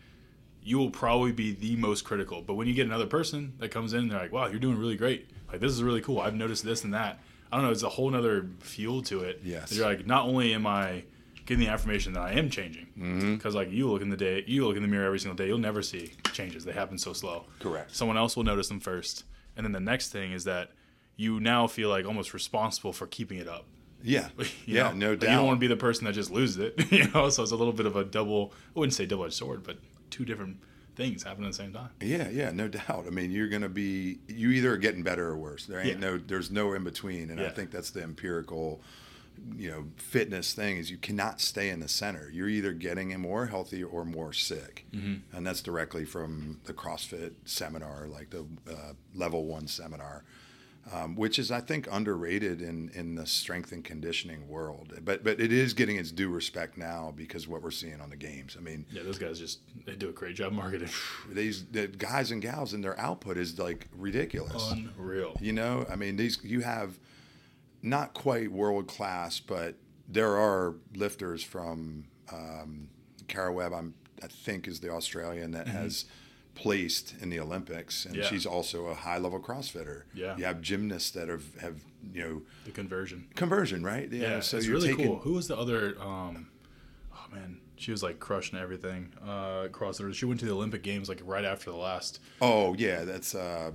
you 0.63 0.77
will 0.77 0.91
probably 0.91 1.31
be 1.31 1.51
the 1.51 1.75
most 1.77 2.03
critical. 2.03 2.41
But 2.43 2.53
when 2.53 2.67
you 2.67 2.73
get 2.75 2.85
another 2.85 3.07
person 3.07 3.53
that 3.57 3.69
comes 3.71 3.93
in, 3.93 4.07
they're 4.07 4.19
like, 4.19 4.31
wow, 4.31 4.45
you're 4.47 4.59
doing 4.59 4.77
really 4.77 4.95
great. 4.97 5.27
Like 5.51 5.59
this 5.61 5.71
is 5.71 5.81
really 5.81 6.01
cool. 6.01 6.19
I've 6.19 6.35
noticed 6.35 6.63
this 6.63 6.83
and 6.83 6.93
that. 6.93 7.19
I 7.51 7.57
don't 7.57 7.65
know. 7.65 7.71
It's 7.71 7.83
a 7.83 7.89
whole 7.89 8.09
nother 8.09 8.47
fuel 8.59 9.01
to 9.03 9.21
it. 9.21 9.41
Yes. 9.43 9.71
You're 9.73 9.85
like, 9.85 10.05
not 10.05 10.25
only 10.25 10.53
am 10.53 10.65
I 10.67 11.03
getting 11.47 11.65
the 11.65 11.71
affirmation 11.71 12.13
that 12.13 12.21
I 12.21 12.33
am 12.33 12.49
changing, 12.51 12.85
Mm-hmm. 12.97 13.33
because 13.35 13.55
like 13.55 13.71
you 13.71 13.89
look 13.91 14.01
in 14.03 14.09
the 14.09 14.15
day, 14.17 14.43
you 14.47 14.65
look 14.67 14.75
in 14.77 14.83
the 14.83 14.87
mirror 14.87 15.05
every 15.07 15.19
single 15.19 15.35
day, 15.35 15.47
you'll 15.47 15.57
never 15.57 15.81
see 15.81 16.11
changes. 16.33 16.63
They 16.63 16.71
happen 16.71 16.97
so 16.99 17.13
slow. 17.13 17.45
Correct. 17.59 17.93
Someone 17.95 18.15
else 18.17 18.35
will 18.37 18.43
notice 18.43 18.67
them 18.67 18.79
first, 18.79 19.23
and 19.55 19.65
then 19.65 19.71
the 19.73 19.79
next 19.79 20.09
thing 20.11 20.31
is 20.31 20.43
that 20.45 20.71
you 21.15 21.39
now 21.39 21.67
feel 21.67 21.89
like 21.89 22.05
almost 22.05 22.33
responsible 22.33 22.93
for 22.93 23.05
keeping 23.07 23.37
it 23.37 23.47
up. 23.47 23.65
Yeah, 24.03 24.29
You 24.37 24.45
yeah, 24.65 24.83
know? 24.89 24.93
no 24.93 25.09
Like, 25.11 25.19
doubt. 25.19 25.29
You 25.29 25.35
don't 25.37 25.45
want 25.47 25.57
to 25.57 25.61
be 25.61 25.67
the 25.67 25.75
person 25.77 26.05
that 26.05 26.13
just 26.13 26.31
loses 26.31 26.57
it, 26.57 26.91
you 26.91 27.07
know. 27.11 27.29
So 27.29 27.43
it's 27.43 27.51
a 27.51 27.55
little 27.55 27.73
bit 27.73 27.85
of 27.85 27.95
a 27.95 28.03
double. 28.03 28.53
I 28.75 28.79
wouldn't 28.79 28.93
say 28.95 29.05
double-edged 29.05 29.33
sword, 29.35 29.63
but 29.63 29.77
two 30.09 30.25
different 30.25 30.57
things 30.95 31.23
happen 31.23 31.43
at 31.45 31.51
the 31.51 31.57
same 31.57 31.71
time. 31.71 31.89
Yeah, 32.01 32.27
yeah, 32.29 32.51
no 32.51 32.67
doubt. 32.67 33.05
I 33.07 33.11
mean, 33.11 33.29
you're 33.31 33.47
going 33.47 33.61
to 33.61 33.69
be 33.69 34.19
you 34.27 34.49
either 34.51 34.73
are 34.73 34.77
getting 34.77 35.03
better 35.03 35.27
or 35.27 35.37
worse. 35.37 35.65
There 35.67 35.79
ain't 35.79 35.89
Yeah. 35.89 35.95
no 35.99 36.17
there's 36.17 36.49
no 36.49 36.73
in 36.73 36.83
between, 36.83 37.29
and 37.29 37.39
I 37.39 37.49
think 37.49 37.69
that's 37.71 37.91
the 37.91 38.01
empirical 38.01 38.81
you 39.57 39.69
know 39.71 39.85
fitness 39.97 40.53
thing 40.53 40.77
is 40.77 40.89
you 40.91 40.97
cannot 40.97 41.41
stay 41.41 41.69
in 41.69 41.79
the 41.79 41.87
center. 41.87 42.29
You're 42.31 42.49
either 42.49 42.73
getting 42.73 43.17
more 43.19 43.47
healthy 43.47 43.83
or 43.83 44.05
more 44.05 44.33
sick, 44.33 44.85
Mm-hmm. 44.93 45.35
and 45.35 45.45
that's 45.47 45.61
directly 45.61 46.05
from 46.05 46.59
the 46.65 46.73
CrossFit 46.73 47.33
seminar, 47.45 48.07
like 48.07 48.29
the 48.29 48.45
uh, 48.69 48.93
level 49.15 49.45
one 49.45 49.67
seminar. 49.67 50.23
Um, 50.91 51.15
which 51.15 51.37
is, 51.37 51.51
I 51.51 51.61
think, 51.61 51.87
underrated 51.91 52.59
in, 52.59 52.89
in 52.95 53.13
the 53.13 53.27
strength 53.27 53.71
and 53.71 53.83
conditioning 53.83 54.47
world. 54.49 54.91
But 55.05 55.23
but 55.23 55.39
it 55.39 55.51
is 55.53 55.75
getting 55.75 55.97
its 55.97 56.11
due 56.11 56.27
respect 56.27 56.75
now 56.75 57.13
because 57.15 57.47
what 57.47 57.61
we're 57.61 57.69
seeing 57.69 58.01
on 58.01 58.09
the 58.09 58.15
games. 58.15 58.57
I 58.57 58.61
mean, 58.63 58.85
Yeah, 58.91 59.03
those 59.03 59.19
guys 59.19 59.37
just 59.37 59.59
they 59.85 59.93
do 59.95 60.09
a 60.09 60.11
great 60.11 60.35
job 60.35 60.53
marketing. 60.53 60.89
these 61.29 61.65
the 61.65 61.85
guys 61.87 62.31
and 62.31 62.41
gals 62.41 62.73
and 62.73 62.83
their 62.83 62.99
output 62.99 63.37
is 63.37 63.59
like 63.59 63.89
ridiculous. 63.95 64.71
Unreal. 64.71 65.35
You 65.39 65.53
know, 65.53 65.85
I 65.87 65.95
mean, 65.95 66.15
these 66.15 66.39
you 66.43 66.61
have 66.61 66.97
not 67.81 68.13
quite 68.13 68.51
world 68.51 68.87
class, 68.87 69.39
but 69.39 69.75
there 70.07 70.37
are 70.37 70.75
lifters 70.95 71.43
from 71.43 72.05
um, 72.31 72.89
Kara 73.27 73.51
Webb. 73.53 73.73
I'm 73.73 73.93
I 74.23 74.27
think 74.27 74.67
is 74.67 74.79
the 74.81 74.89
Australian 74.89 75.51
that 75.51 75.67
has 75.67 76.05
placed 76.53 77.15
in 77.21 77.29
the 77.29 77.39
Olympics, 77.39 78.05
and 78.05 78.13
Mm-hmm. 78.13 78.23
Yeah. 78.23 78.29
she's 78.29 78.45
also 78.45 78.87
a 78.87 78.93
high 78.93 79.17
level 79.17 79.39
CrossFitter. 79.39 80.03
Yeah. 80.13 80.35
you 80.37 80.43
have 80.45 80.61
gymnasts 80.61 81.11
that 81.11 81.27
have 81.29 81.43
have 81.61 81.77
you 82.13 82.21
know 82.23 82.41
The 82.65 82.71
conversion. 82.71 83.27
conversion, 83.35 83.83
right? 83.83 84.11
Yeah, 84.11 84.41
so 84.41 84.57
it's 84.57 84.65
you're 84.67 84.75
really 84.75 84.89
taking, 84.89 85.07
cool. 85.07 85.19
Who 85.19 85.33
was 85.33 85.47
the 85.47 85.57
other? 85.57 85.95
Um, 85.99 86.49
oh 87.13 87.25
man, 87.33 87.59
she 87.77 87.91
was 87.91 88.03
like 88.03 88.19
crushing 88.19 88.59
everything. 88.59 89.13
Uh, 89.23 89.67
CrossFitter. 89.71 90.13
She 90.13 90.25
went 90.25 90.39
to 90.41 90.45
the 90.45 90.51
Olympic 90.53 90.83
Games 90.83 91.09
like 91.09 91.21
right 91.23 91.45
after 91.45 91.71
the 91.71 91.77
last. 91.77 92.19
Oh 92.41 92.75
yeah, 92.75 93.05
that's 93.05 93.33
uh, 93.33 93.71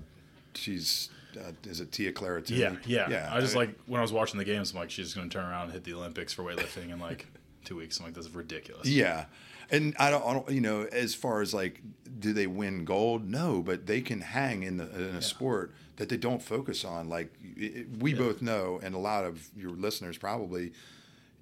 she's 0.54 1.08
uh, 1.36 1.52
is 1.64 1.80
it 1.80 1.92
Tia-Clair 1.92 2.40
Toomey? 2.40 2.60
Yeah, 2.60 2.76
yeah. 2.84 3.10
yeah. 3.10 3.30
I 3.32 3.40
just 3.40 3.54
mean, 3.54 3.66
like 3.66 3.78
when 3.86 3.98
I 3.98 4.02
was 4.02 4.12
watching 4.12 4.38
the 4.38 4.44
games, 4.44 4.72
I'm 4.72 4.78
like, 4.78 4.90
she's 4.90 5.14
gonna 5.14 5.28
turn 5.28 5.44
around 5.44 5.64
and 5.64 5.72
hit 5.72 5.84
the 5.84 5.94
Olympics 5.94 6.32
for 6.32 6.42
weightlifting 6.42 6.90
in 6.90 6.98
like 6.98 7.26
two 7.64 7.76
weeks. 7.76 7.98
I'm 7.98 8.06
like, 8.06 8.14
this 8.14 8.26
is 8.26 8.34
ridiculous. 8.34 8.88
Yeah. 8.88 9.26
And 9.68 9.96
I 9.99 10.10
don't, 10.10 10.25
I 10.25 10.32
don't, 10.32 10.50
you 10.50 10.60
know, 10.60 10.82
as 10.92 11.14
far 11.14 11.40
as 11.40 11.52
like, 11.52 11.82
do 12.20 12.32
they 12.32 12.46
win 12.46 12.84
gold? 12.84 13.28
No, 13.28 13.62
but 13.62 13.86
they 13.86 14.00
can 14.00 14.20
hang 14.20 14.62
in 14.62 14.76
the 14.76 14.88
in 14.94 15.16
a 15.16 15.22
sport 15.22 15.75
that 15.96 16.08
they 16.08 16.16
don't 16.16 16.40
focus 16.40 16.84
on. 16.84 17.08
Like 17.08 17.32
it, 17.56 17.88
we 17.99 18.14
both 18.14 18.42
know, 18.42 18.78
and 18.82 18.94
a 18.94 18.99
lot 18.99 19.25
of 19.25 19.49
your 19.56 19.72
listeners 19.72 20.18
probably, 20.18 20.72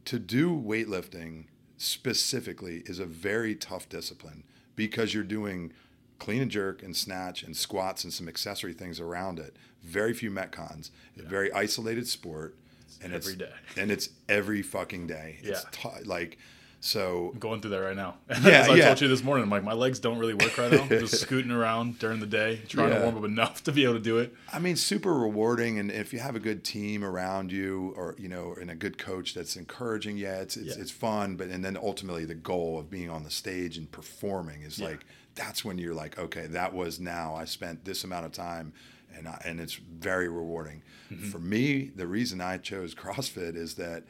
to 0.07 0.18
do 0.18 0.50
weightlifting 0.50 1.44
specifically 1.76 2.83
is 2.87 2.98
a 2.98 3.07
very 3.07 3.54
tough 3.54 3.88
discipline 3.88 4.44
because 4.76 5.12
you're 5.12 5.22
doing 5.22 5.72
clean 6.18 6.42
and 6.42 6.50
jerk 6.50 6.83
and 6.83 6.96
snatch 6.96 7.42
and 7.42 7.57
squats 7.57 8.05
and 8.05 8.12
some 8.12 8.29
accessory 8.29 8.72
things 8.72 9.00
around 9.00 9.38
it. 9.38 9.57
Very 9.83 10.14
few 10.14 10.31
metcons. 10.31 10.90
A 11.18 11.22
very 11.22 11.53
isolated 11.53 12.07
sport. 12.09 12.57
and 13.03 13.12
every 13.12 13.33
it's, 13.35 13.42
day. 13.42 13.53
And 13.77 13.90
it's 13.90 14.09
every 14.29 14.62
fucking 14.62 15.07
day. 15.09 15.38
It's 15.42 15.64
Yeah. 15.64 15.90
t- 15.98 16.05
like 16.05 16.38
so 16.81 17.31
I'm 17.33 17.38
going 17.38 17.62
through 17.62 17.70
that 17.70 17.81
right 17.81 17.96
now. 17.96 18.16
Yeah, 18.42 18.61
As 18.61 18.68
I 18.68 18.74
yeah. 18.74 18.85
told 18.88 19.00
you 19.00 19.09
this 19.09 19.24
morning, 19.24 19.44
I'm 19.44 19.50
like, 19.50 19.64
my 19.64 19.72
legs 19.72 19.98
don't 20.00 20.18
really 20.18 20.35
work 20.35 20.59
right 20.59 20.70
now. 20.70 20.83
I'm 20.83 20.88
just 21.00 21.18
scooting 21.18 21.50
around 21.50 21.98
during 21.98 22.20
the 22.20 22.27
day, 22.27 22.61
trying 22.68 22.90
Yeah. 22.90 22.98
to 22.98 23.05
warm 23.05 23.16
up 23.16 23.24
enough 23.24 23.64
to 23.64 23.72
be 23.72 23.85
able 23.85 23.94
to 23.94 24.00
do 24.00 24.18
it. 24.18 24.35
I 24.53 24.59
mean, 24.59 24.77
super 24.77 25.14
rewarding, 25.14 25.79
and 25.79 25.90
if 25.90 26.12
you 26.12 26.18
have 26.18 26.37
a 26.37 26.40
good 26.40 26.62
team 26.62 27.03
around 27.03 27.50
you, 27.50 27.94
or 27.96 28.14
you 28.18 28.29
know, 28.29 28.55
and 28.61 28.70
a 28.70 28.74
good 28.74 28.98
coach 28.98 29.33
that's 29.33 29.57
encouraging, 29.57 30.18
yeah, 30.18 30.40
it's 30.42 30.59
it's, 30.59 30.77
Yeah. 30.77 30.83
it's 30.83 30.90
fun. 30.90 31.37
But 31.37 31.48
and 31.48 31.64
then 31.64 31.79
ultimately, 31.79 32.27
the 32.27 32.35
goal 32.35 32.79
of 32.79 32.90
being 32.90 33.09
on 33.09 33.24
the 33.24 33.31
stage 33.31 33.79
and 33.79 33.90
performing 33.90 34.61
is 34.61 34.79
Yeah. 34.79 34.88
like 34.88 35.07
that's 35.35 35.64
when 35.64 35.79
you're 35.79 35.94
like, 35.94 36.18
okay, 36.18 36.47
that 36.49 36.73
was 36.75 37.01
now 37.01 37.35
I 37.35 37.44
spent 37.44 37.85
this 37.85 38.05
amount 38.05 38.27
of 38.27 38.33
time, 38.33 38.73
and 39.16 39.27
I, 39.29 39.40
and 39.44 39.61
it's 39.61 39.75
very 39.75 40.29
rewarding. 40.29 40.83
Mm-hmm. 41.12 41.31
For 41.31 41.38
me, 41.38 41.90
the 41.94 42.07
reason 42.07 42.40
I 42.40 42.59
chose 42.59 42.94
CrossFit 43.03 43.57
is 43.57 43.75
that 43.75 44.05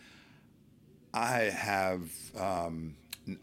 I 1.13 1.39
have 1.45 2.03
um, 2.39 2.97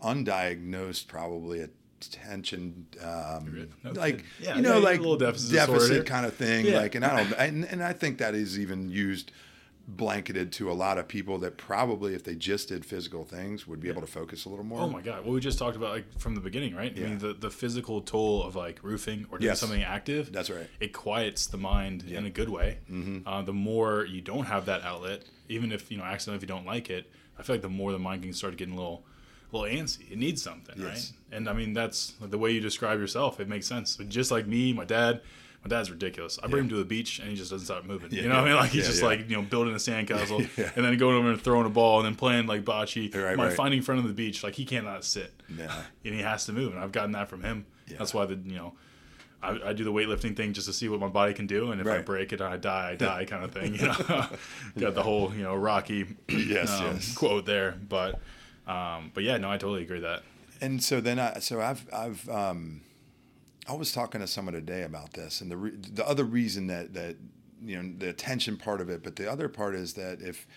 undiagnosed 0.04 1.08
probably 1.08 1.62
attention 2.02 2.88
um, 3.04 3.68
No 3.84 3.92
like. 3.92 4.26
Yeah, 4.42 4.56
you 4.56 4.62
know 4.62 4.78
yeah, 4.80 4.84
like 4.84 5.02
a 5.02 5.18
deficit 5.18 5.52
disorder. 5.52 6.04
kind 6.04 6.26
of 6.26 6.34
thing 6.36 6.66
Yeah. 6.66 6.78
like 6.80 6.96
and 6.96 7.06
I 7.06 7.24
don't 7.24 7.34
and, 7.34 7.66
and 7.66 7.84
I 7.84 7.94
think 7.94 8.18
that 8.18 8.34
is 8.36 8.60
even 8.60 8.90
used 8.90 9.32
blanketed 9.88 10.52
to 10.54 10.72
a 10.72 10.74
lot 10.74 10.98
of 10.98 11.08
people 11.08 11.38
that 11.40 11.58
probably 11.58 12.14
if 12.14 12.24
they 12.24 12.36
just 12.36 12.70
did 12.70 12.86
physical 12.86 13.24
things 13.26 13.68
would 13.68 13.80
be 13.80 13.90
able 13.90 14.02
to 14.02 14.08
focus 14.08 14.46
a 14.46 14.50
little 14.50 14.64
more 14.64 14.82
Oh 14.82 14.88
my 14.90 15.02
god! 15.02 15.24
Well, 15.26 15.34
we 15.34 15.40
just 15.42 15.60
talked 15.60 15.76
about 15.76 15.92
like 15.92 16.20
from 16.20 16.36
the 16.36 16.42
beginning, 16.42 16.76
right? 16.76 16.94
I 16.96 17.00
mean, 17.02 17.18
the 17.18 17.34
the 17.34 17.50
physical 17.50 18.02
toll 18.02 18.44
of 18.44 18.56
like 18.56 18.80
roofing 18.84 19.26
or 19.32 19.38
doing 19.38 19.50
Yes. 19.50 19.60
something 19.60 19.84
active. 19.84 20.32
That's 20.32 20.50
right. 20.50 20.68
It 20.80 20.94
quiets 20.94 21.48
the 21.48 21.58
mind 21.58 22.04
in 22.04 22.26
a 22.26 22.30
good 22.30 22.50
way. 22.50 22.78
Mm-hmm. 22.90 23.28
Uh, 23.28 23.42
the 23.42 23.54
more 23.54 24.06
you 24.06 24.22
don't 24.22 24.46
have 24.46 24.66
that 24.68 24.82
outlet, 24.84 25.26
even 25.50 25.72
if 25.72 25.92
you 25.92 25.98
know 25.98 26.04
accidentally 26.04 26.38
if 26.38 26.44
you 26.44 26.48
don't 26.48 26.66
like 26.66 26.90
it, 26.90 27.12
I 27.38 27.44
feel 27.44 27.56
like 27.56 27.62
the 27.64 27.70
more 27.70 27.92
the 27.92 28.00
mind 28.00 28.24
can 28.24 28.34
start 28.34 28.56
getting 28.58 28.76
a 28.76 28.78
little, 28.78 29.04
a 29.52 29.58
little 29.58 29.78
antsy. 29.78 30.12
It 30.12 30.18
needs 30.18 30.42
something, 30.42 30.76
Yes. 30.78 30.86
right? 30.88 31.38
And 31.38 31.50
I 31.50 31.54
mean, 31.54 31.74
that's 31.74 32.14
like, 32.22 32.32
the 32.32 32.38
way 32.38 32.52
you 32.52 32.62
describe 32.62 33.00
yourself. 33.00 33.40
It 33.40 33.48
makes 33.50 33.66
sense. 33.68 33.98
But 33.98 34.10
just 34.10 34.32
like 34.32 34.46
me, 34.48 34.74
my 34.74 34.86
dad. 34.86 35.22
My 35.64 35.70
dad's 35.70 35.92
ridiculous. 35.92 36.40
I 36.42 36.48
bring 36.48 36.64
him 36.64 36.70
to 36.70 36.76
the 36.78 36.86
beach 36.86 37.20
and 37.20 37.30
he 37.30 37.36
just 37.36 37.52
doesn't 37.52 37.66
stop 37.66 37.86
moving. 37.86 38.12
you 38.12 38.24
know 38.24 38.30
what 38.36 38.46
I 38.46 38.48
mean? 38.48 38.56
Like 38.56 38.72
he's 38.72 38.82
Yeah, 38.84 38.88
just 38.90 39.02
yeah. 39.02 39.08
like 39.08 39.30
you 39.30 39.36
know 39.36 39.44
building 39.44 39.74
a 39.74 39.78
sandcastle 39.78 40.50
Yeah. 40.58 40.72
and 40.76 40.84
then 40.84 40.98
going 40.98 41.16
over 41.16 41.30
and 41.32 41.40
throwing 41.42 41.68
a 41.68 41.70
ball 41.70 42.00
and 42.00 42.06
then 42.08 42.16
playing 42.16 42.48
like 42.48 42.64
bocce. 42.66 43.14
Right, 43.14 43.38
my 43.38 43.48
right. 43.48 43.54
finding 43.56 43.82
friend 43.84 44.02
on 44.02 44.08
the 44.08 44.14
beach, 44.14 44.44
like 44.44 44.56
he 44.56 44.66
cannot 44.66 45.04
sit 45.06 45.32
Yeah. 45.56 45.72
and 46.06 46.16
he 46.16 46.22
has 46.22 46.46
to 46.46 46.54
move. 46.54 46.74
And 46.74 46.84
I've 46.84 46.92
gotten 46.92 47.12
that 47.12 47.30
from 47.30 47.44
him. 47.44 47.66
Yeah. 47.88 47.98
That's 48.00 48.14
why 48.14 48.26
the 48.26 48.36
you 48.44 48.56
know, 48.56 48.74
I, 49.44 49.70
I 49.70 49.74
do 49.74 49.84
the 49.84 49.92
weightlifting 49.92 50.36
thing 50.36 50.54
just 50.54 50.66
to 50.68 50.74
see 50.74 50.88
what 50.90 51.00
my 51.00 51.08
body 51.10 51.34
can 51.34 51.46
do, 51.48 51.72
and 51.72 51.82
if 51.82 51.88
I 51.88 52.00
break 52.02 52.32
it, 52.34 52.42
I 52.42 52.58
die, 52.58 52.92
I 52.92 52.96
die, 53.08 53.26
kind 53.26 53.44
of 53.44 53.52
thing. 53.52 53.74
You 53.76 53.88
know, 53.88 54.28
got 54.80 54.96
the 54.96 55.04
whole 55.04 55.34
you 55.34 55.44
know 55.44 55.56
Rocky 55.56 56.06
Yes, 56.30 56.72
um, 56.72 56.86
yes. 56.96 57.14
quote 57.16 57.46
there, 57.46 57.76
but 57.90 58.20
um, 58.68 59.12
but 59.14 59.24
yeah, 59.24 59.38
no, 59.38 59.50
I 59.52 59.58
totally 59.58 59.82
agree 59.84 59.98
with 60.00 60.04
that. 60.04 60.24
and 60.62 60.82
so 60.84 61.02
then 61.02 61.20
I 61.20 61.40
so 61.40 61.60
I've 61.62 61.86
I've 61.94 62.30
um, 62.30 62.82
I 63.68 63.74
was 63.74 63.92
talking 63.92 64.22
to 64.22 64.28
someone 64.28 64.54
today 64.54 64.84
about 64.84 65.14
this, 65.14 65.42
and 65.42 65.52
the 65.52 65.58
re- 65.58 65.76
the 65.76 66.08
other 66.08 66.24
reason 66.24 66.68
that 66.68 66.94
that 66.94 67.18
you 67.62 67.82
know 67.82 67.94
the 67.98 68.10
attention 68.10 68.58
part 68.58 68.82
of 68.82 68.90
it, 68.90 69.04
but 69.04 69.16
the 69.16 69.32
other 69.32 69.48
part 69.48 69.76
is 69.76 69.94
that 69.94 70.22
if 70.22 70.48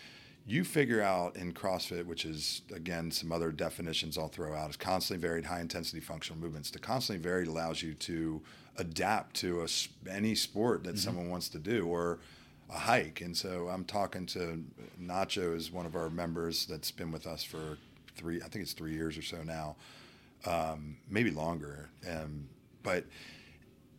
you 0.47 0.65
figure 0.65 1.01
out 1.01 1.37
in 1.37 1.53
CrossFit, 1.53 2.07
which 2.07 2.25
is 2.25 2.63
again 2.75 3.11
some 3.11 3.33
other 3.33 3.51
definitions 3.51 4.19
I'll 4.19 4.29
throw 4.29 4.55
out, 4.55 4.71
is 4.71 4.77
constantly 4.77 5.27
varied 5.27 5.47
high 5.47 5.61
intensity 5.61 6.01
functional 6.01 6.41
movements. 6.41 6.71
The 6.71 6.79
constantly 6.79 7.23
varied 7.23 7.49
allows 7.49 7.83
you 7.83 7.95
to 7.95 8.43
adapt 8.77 9.37
to 9.37 9.63
a, 9.63 9.69
any 10.11 10.35
sport 10.35 10.85
that 10.85 10.99
someone 10.99 11.31
wants 11.31 11.49
to 11.51 11.59
do 11.59 11.87
or 11.87 12.19
a 12.71 12.79
hike. 12.79 13.21
And 13.21 13.37
so 13.37 13.69
I'm 13.69 13.85
talking 13.85 14.27
to 14.27 14.65
Nacho 15.01 15.55
is 15.55 15.71
one 15.71 15.87
of 15.87 15.95
our 15.95 16.11
members 16.11 16.67
that's 16.67 16.91
been 16.91 17.13
with 17.13 17.27
us 17.27 17.45
for 17.45 17.79
three, 18.17 18.39
I 18.43 18.49
think 18.49 18.63
it's 18.63 18.73
three 18.73 18.95
years 18.95 19.17
or 19.17 19.23
so 19.23 19.43
now, 19.43 19.77
um, 20.47 20.97
maybe 21.09 21.31
longer. 21.31 21.89
Um, 22.11 22.49
but 22.85 23.07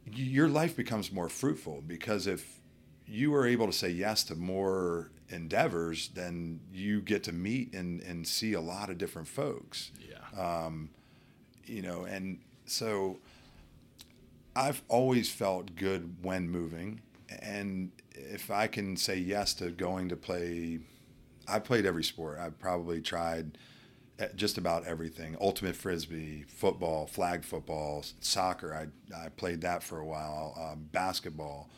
your 0.10 0.48
life 0.48 0.78
becomes 0.78 1.12
more 1.12 1.28
fruitful 1.28 1.84
because 1.86 2.28
if 2.28 2.62
you 3.06 3.36
are 3.36 3.46
able 3.46 3.66
to 3.66 3.74
say 3.74 3.90
yes 3.90 4.24
to 4.26 4.36
more 4.36 5.12
endeavors, 5.30 6.10
then 6.14 6.62
you 6.72 7.02
get 7.02 7.24
to 7.24 7.34
meet 7.34 7.74
and, 7.74 8.02
and 8.02 8.26
see 8.26 8.54
a 8.54 8.62
lot 8.62 8.90
of 8.90 8.98
different 8.98 9.28
folks 9.28 9.92
Yeah, 10.00 10.66
Um, 10.66 10.92
you 11.66 11.82
know 11.82 12.06
and 12.06 12.40
so 12.66 13.18
I've 14.56 14.82
always 14.88 15.30
felt 15.30 15.76
good 15.76 16.16
when 16.22 16.50
moving, 16.50 17.02
and 17.42 17.92
if 18.14 18.50
I 18.50 18.68
can 18.68 18.96
say 18.96 19.18
yes 19.18 19.54
to 19.56 19.70
going 19.72 20.08
to 20.10 20.16
play, 20.16 20.80
I 21.48 21.60
played 21.60 21.86
every 21.86 22.04
sport. 22.04 22.40
I've 22.40 22.58
probably 22.58 23.02
tried 23.02 23.58
just 24.36 24.58
about 24.58 24.86
everything: 24.86 25.36
ultimate 25.42 25.76
frisbee, 25.76 26.44
football, 26.48 27.06
flag 27.08 27.44
football, 27.44 28.04
soccer. 28.20 28.74
I 28.74 29.26
I 29.26 29.30
played 29.30 29.62
that 29.62 29.84
for 29.84 30.00
a 30.00 30.06
while. 30.06 30.58
Um, 30.72 30.88
basketball. 30.92 31.70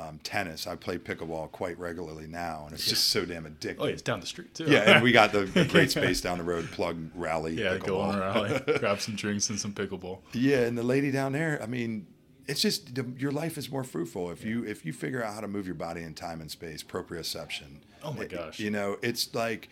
Um, 0.00 0.18
tennis. 0.24 0.66
I 0.66 0.74
play 0.76 0.98
pickleball 0.98 1.52
quite 1.52 1.78
regularly 1.78 2.26
now, 2.26 2.64
and 2.64 2.74
it's 2.74 2.86
just 2.86 3.08
so 3.08 3.24
damn 3.24 3.44
addictive. 3.44 3.76
Oh, 3.78 3.84
yeah, 3.86 3.92
it's 3.92 4.02
down 4.02 4.18
the 4.18 4.26
street 4.26 4.52
too. 4.54 4.64
Yeah, 4.64 4.94
and 4.94 5.04
we 5.04 5.12
got 5.12 5.30
the, 5.30 5.40
the 5.44 5.64
great 5.66 5.90
space 5.90 6.20
down 6.20 6.38
the 6.38 6.42
road. 6.44 6.68
Plug 6.72 6.96
rally. 7.14 7.52
yeah, 7.54 7.76
go 7.78 8.00
on 8.00 8.14
pickleball. 8.14 8.66
rally, 8.66 8.78
grab 8.78 9.00
some 9.00 9.14
drinks 9.14 9.50
and 9.50 9.60
some 9.60 9.72
pickleball. 9.72 10.20
Yeah, 10.32 10.60
and 10.62 10.76
the 10.76 10.82
lady 10.82 11.12
down 11.12 11.32
there, 11.32 11.62
I 11.62 11.66
mean, 11.66 12.06
it's 12.48 12.60
just 12.62 12.90
your 13.18 13.30
life 13.30 13.56
is 13.56 13.70
more 13.70 13.84
fruitful 13.84 14.30
if 14.30 14.42
you 14.42 14.64
if 14.64 14.84
you 14.86 14.92
figure 14.92 15.22
out 15.22 15.34
how 15.34 15.40
to 15.42 15.48
move 15.48 15.66
your 15.66 15.76
body 15.76 16.02
in 16.02 16.14
time 16.14 16.40
and 16.40 16.50
space, 16.50 16.82
proprioception. 16.82 17.82
Oh 18.02 18.12
my 18.14 18.22
It- 18.24 18.30
gosh. 18.30 18.58
You 18.58 18.70
know, 18.70 18.96
it's 19.02 19.32
like 19.34 19.68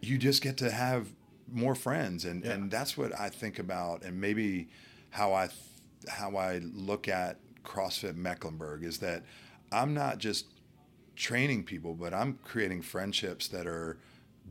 you 0.00 0.16
just 0.16 0.42
get 0.42 0.56
to 0.58 0.70
have 0.70 1.08
more 1.52 1.74
friends, 1.74 2.24
and 2.24 2.44
Yeah. 2.44 2.52
and 2.52 2.70
that's 2.70 2.96
what 2.96 3.18
I 3.18 3.28
think 3.28 3.58
about, 3.58 4.02
and 4.04 4.20
maybe 4.20 4.68
how 5.10 5.32
I 5.34 5.46
th- 5.48 5.58
how 6.08 6.36
I 6.36 6.58
look 6.58 7.08
at 7.08 7.38
CrossFit 7.64 8.16
Mecklenburg 8.16 8.84
is 8.84 8.98
that 8.98 9.24
I'm 9.70 9.92
not 9.94 10.18
just 10.18 10.46
training 11.16 11.64
people, 11.64 11.94
but 11.94 12.14
I'm 12.14 12.38
creating 12.44 12.82
friendships 12.82 13.48
that 13.48 13.66
are 13.66 13.98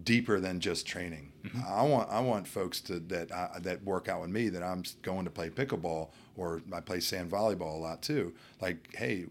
deeper 0.04 0.40
than 0.40 0.60
just 0.60 0.86
training. 0.86 1.32
Mm-hmm. 1.44 1.62
I 1.68 1.82
want 1.84 2.10
I 2.10 2.20
want 2.20 2.48
folks 2.48 2.80
to 2.82 3.00
that 3.00 3.30
that 3.64 3.84
work 3.84 4.08
out 4.08 4.22
with 4.22 4.30
me 4.30 4.50
that 4.50 4.62
I'm 4.64 4.84
going 5.02 5.26
to 5.26 5.32
play 5.32 5.50
pickleball 5.50 6.10
or 6.38 6.62
I 6.72 6.80
play 6.82 7.00
sand 7.00 7.32
volleyball 7.32 7.74
a 7.76 7.80
lot 7.80 8.02
too. 8.02 8.34
Like, 8.62 8.90
hey, 8.96 9.26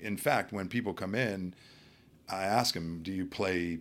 in 0.00 0.16
fact, 0.16 0.52
when 0.52 0.68
people 0.68 0.92
come 0.94 1.14
in, 1.14 1.54
I 2.28 2.44
ask 2.44 2.74
them, 2.74 3.02
"Do 3.02 3.12
you 3.12 3.26
play 3.26 3.78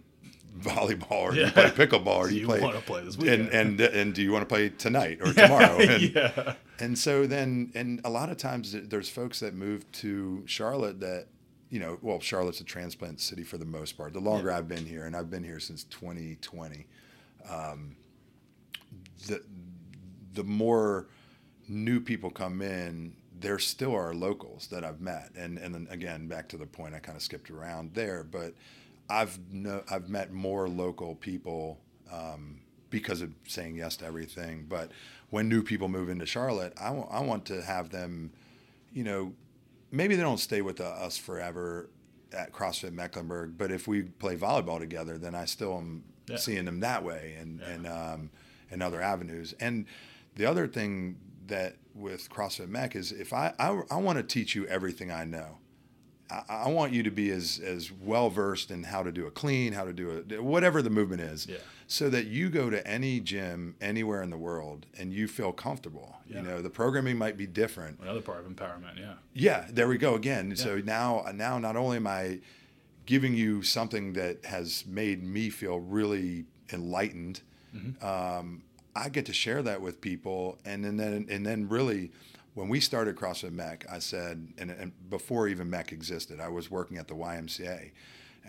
volleyball 0.60 1.12
or 1.12 1.32
do 1.32 1.40
you 1.40 1.52
play 1.52 1.70
pickleball 1.70 2.08
or 2.18 2.28
Do 2.28 2.36
you, 2.36 2.42
you 2.42 2.48
play 2.48 2.62
wanna 2.62 2.82
play 2.82 3.04
this 3.04 3.16
and 3.16 3.24
weekend?" 3.24 3.50
and 3.52 3.82
and 3.82 4.14
do 4.14 4.22
you 4.22 4.32
want 4.32 4.42
to 4.42 4.46
play 4.46 4.70
tonight 4.70 5.20
or 5.22 5.34
tomorrow?" 5.34 5.78
And, 5.78 6.02
yeah. 6.14 6.54
and 6.80 6.98
so 6.98 7.26
then, 7.26 7.72
and 7.76 8.02
a 8.04 8.10
lot 8.10 8.30
of 8.30 8.38
times 8.38 8.74
there's 8.74 9.10
folks 9.10 9.40
that 9.40 9.54
move 9.54 9.90
to 9.94 10.44
Charlotte 10.46 11.00
that, 11.00 11.28
you 11.70 11.80
know, 11.80 11.98
well, 12.02 12.20
Charlotte's 12.20 12.60
a 12.62 12.66
transplant 12.66 13.22
city 13.22 13.44
for 13.44 13.58
the 13.58 13.66
most 13.66 13.98
part. 13.98 14.14
The 14.14 14.20
longer 14.20 14.50
Yeah. 14.50 14.58
I've 14.58 14.68
been 14.68 14.86
here, 14.86 15.06
and 15.06 15.16
I've 15.16 15.30
been 15.30 15.44
here 15.44 15.60
since 15.60 15.84
2020, 15.86 16.86
um, 17.50 17.96
the 19.28 19.42
the 20.34 20.44
more 20.44 21.08
new 21.68 22.00
people 22.00 22.30
come 22.30 22.62
in, 22.62 23.14
there 23.40 23.60
still 23.60 23.96
are 23.96 24.14
locals 24.14 24.68
that 24.68 24.84
I've 24.84 25.02
met, 25.02 25.32
and 25.36 25.58
and 25.58 25.74
then 25.74 25.88
again 25.90 26.28
back 26.28 26.50
to 26.50 26.58
the 26.58 26.66
point 26.66 26.94
I 26.94 27.00
kind 27.00 27.16
of 27.16 27.22
skipped 27.24 27.50
around 27.50 27.94
there, 27.94 28.24
but 28.24 28.54
I've 29.12 29.40
no, 29.52 29.84
I've 29.90 30.10
met 30.10 30.32
more 30.32 30.68
local 30.70 31.16
people 31.16 31.80
um, 32.12 32.62
because 32.90 33.22
of 33.22 33.32
saying 33.48 33.76
yes 33.76 33.98
to 33.98 34.06
everything. 34.06 34.66
But 34.68 34.92
when 35.30 35.48
new 35.50 35.64
people 35.64 35.88
move 35.88 36.10
into 36.10 36.26
Charlotte, 36.26 36.74
I 36.80 36.92
wa- 36.92 37.08
I 37.12 37.22
want 37.22 37.46
to 37.46 37.62
have 37.62 37.90
them, 37.90 38.32
you 38.94 39.04
know, 39.04 39.34
maybe 39.92 40.16
they 40.16 40.24
don't 40.24 40.40
stay 40.40 40.62
with 40.62 40.80
us 40.82 41.18
forever 41.18 41.90
at 42.34 42.54
CrossFit 42.54 42.94
Mecklenburg, 42.94 43.58
but 43.58 43.72
if 43.72 43.88
we 43.88 44.04
play 44.04 44.38
volleyball 44.38 44.80
together, 44.80 45.18
then 45.18 45.36
I 45.36 45.46
still 45.46 45.78
am 45.78 46.04
Yeah. 46.28 46.38
seeing 46.38 46.66
them 46.66 46.80
that 46.80 47.04
way 47.04 47.36
and 47.40 47.60
Yeah. 47.60 47.70
and 47.70 47.88
um, 47.88 48.32
and 48.72 48.82
other 48.82 49.02
avenues. 49.02 49.54
And 49.60 49.86
the 50.36 50.46
other 50.46 50.68
thing 50.68 51.18
that 51.48 51.76
with 51.94 52.30
CrossFit 52.30 52.70
Mech 52.70 52.96
is 52.96 53.12
if 53.12 53.34
I 53.34 53.54
I, 53.60 53.82
I 53.92 53.98
want 53.98 54.18
to 54.18 54.24
teach 54.24 54.56
you 54.56 54.66
everything 54.68 55.12
I 55.12 55.26
know. 55.26 55.58
I, 56.32 56.44
I 56.66 56.70
want 56.70 56.94
you 56.94 57.04
to 57.04 57.12
be 57.12 57.30
as 57.32 57.60
as 57.60 57.92
well 57.92 58.30
versed 58.30 58.72
in 58.72 58.84
how 58.84 59.04
to 59.04 59.12
do 59.12 59.28
a 59.28 59.32
clean, 59.32 59.74
how 59.74 59.84
to 59.86 59.94
do 59.94 60.24
a 60.38 60.42
whatever 60.42 60.82
the 60.82 60.90
movement 60.90 61.22
is, 61.22 61.46
Yeah. 61.48 61.58
so 61.88 62.10
that 62.10 62.28
you 62.28 62.50
go 62.50 62.70
to 62.70 62.86
any 62.88 63.20
gym 63.20 63.76
anywhere 63.82 64.22
in 64.24 64.30
the 64.30 64.38
world 64.38 64.86
and 64.98 65.12
you 65.14 65.28
feel 65.28 65.52
comfortable. 65.52 66.18
Yeah. 66.28 66.38
You 66.38 66.44
know, 66.44 66.62
the 66.62 66.70
programming 66.70 67.18
might 67.18 67.36
be 67.38 67.48
different, 67.48 68.00
Another 68.02 68.22
part 68.22 68.40
of 68.40 68.46
empowerment. 68.52 68.98
Yeah. 68.98 69.14
yeah, 69.34 69.66
there 69.70 69.88
we 69.90 69.98
go 69.98 70.16
again. 70.16 70.56
So 70.56 70.78
now, 70.80 71.26
now 71.34 71.60
not 71.60 71.76
only 71.76 71.98
am 71.98 72.08
I 72.08 72.40
giving 73.06 73.34
you 73.34 73.62
something 73.64 74.14
that 74.14 74.46
has 74.46 74.86
made 74.88 75.22
me 75.24 75.50
feel 75.50 75.80
really 75.80 76.46
enlightened, 76.72 77.42
um, 78.02 78.64
I 78.96 79.10
get 79.10 79.26
to 79.28 79.34
share 79.34 79.62
that 79.64 79.82
with 79.82 80.02
people, 80.02 80.58
and, 80.66 80.84
then 80.84 80.98
then 80.98 81.26
and 81.30 81.46
then 81.46 81.68
really, 81.70 82.12
when 82.54 82.68
we 82.68 82.80
started 82.80 83.16
CrossFit 83.16 83.54
Mech, 83.54 83.86
I 83.90 84.00
said, 84.00 84.48
and, 84.58 84.72
and 84.72 84.92
before 85.10 85.48
even 85.48 85.70
Mech 85.70 85.92
existed, 85.92 86.40
I 86.40 86.50
was 86.50 86.70
working 86.70 86.98
at 86.98 87.08
the 87.08 87.16
YMCA, 87.16 87.92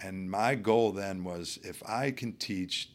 and 0.03 0.31
my 0.31 0.55
goal 0.55 0.93
then 0.93 1.23
was 1.25 1.59
if 1.63 1.83
I 1.89 2.11
can 2.11 2.33
teach 2.35 2.91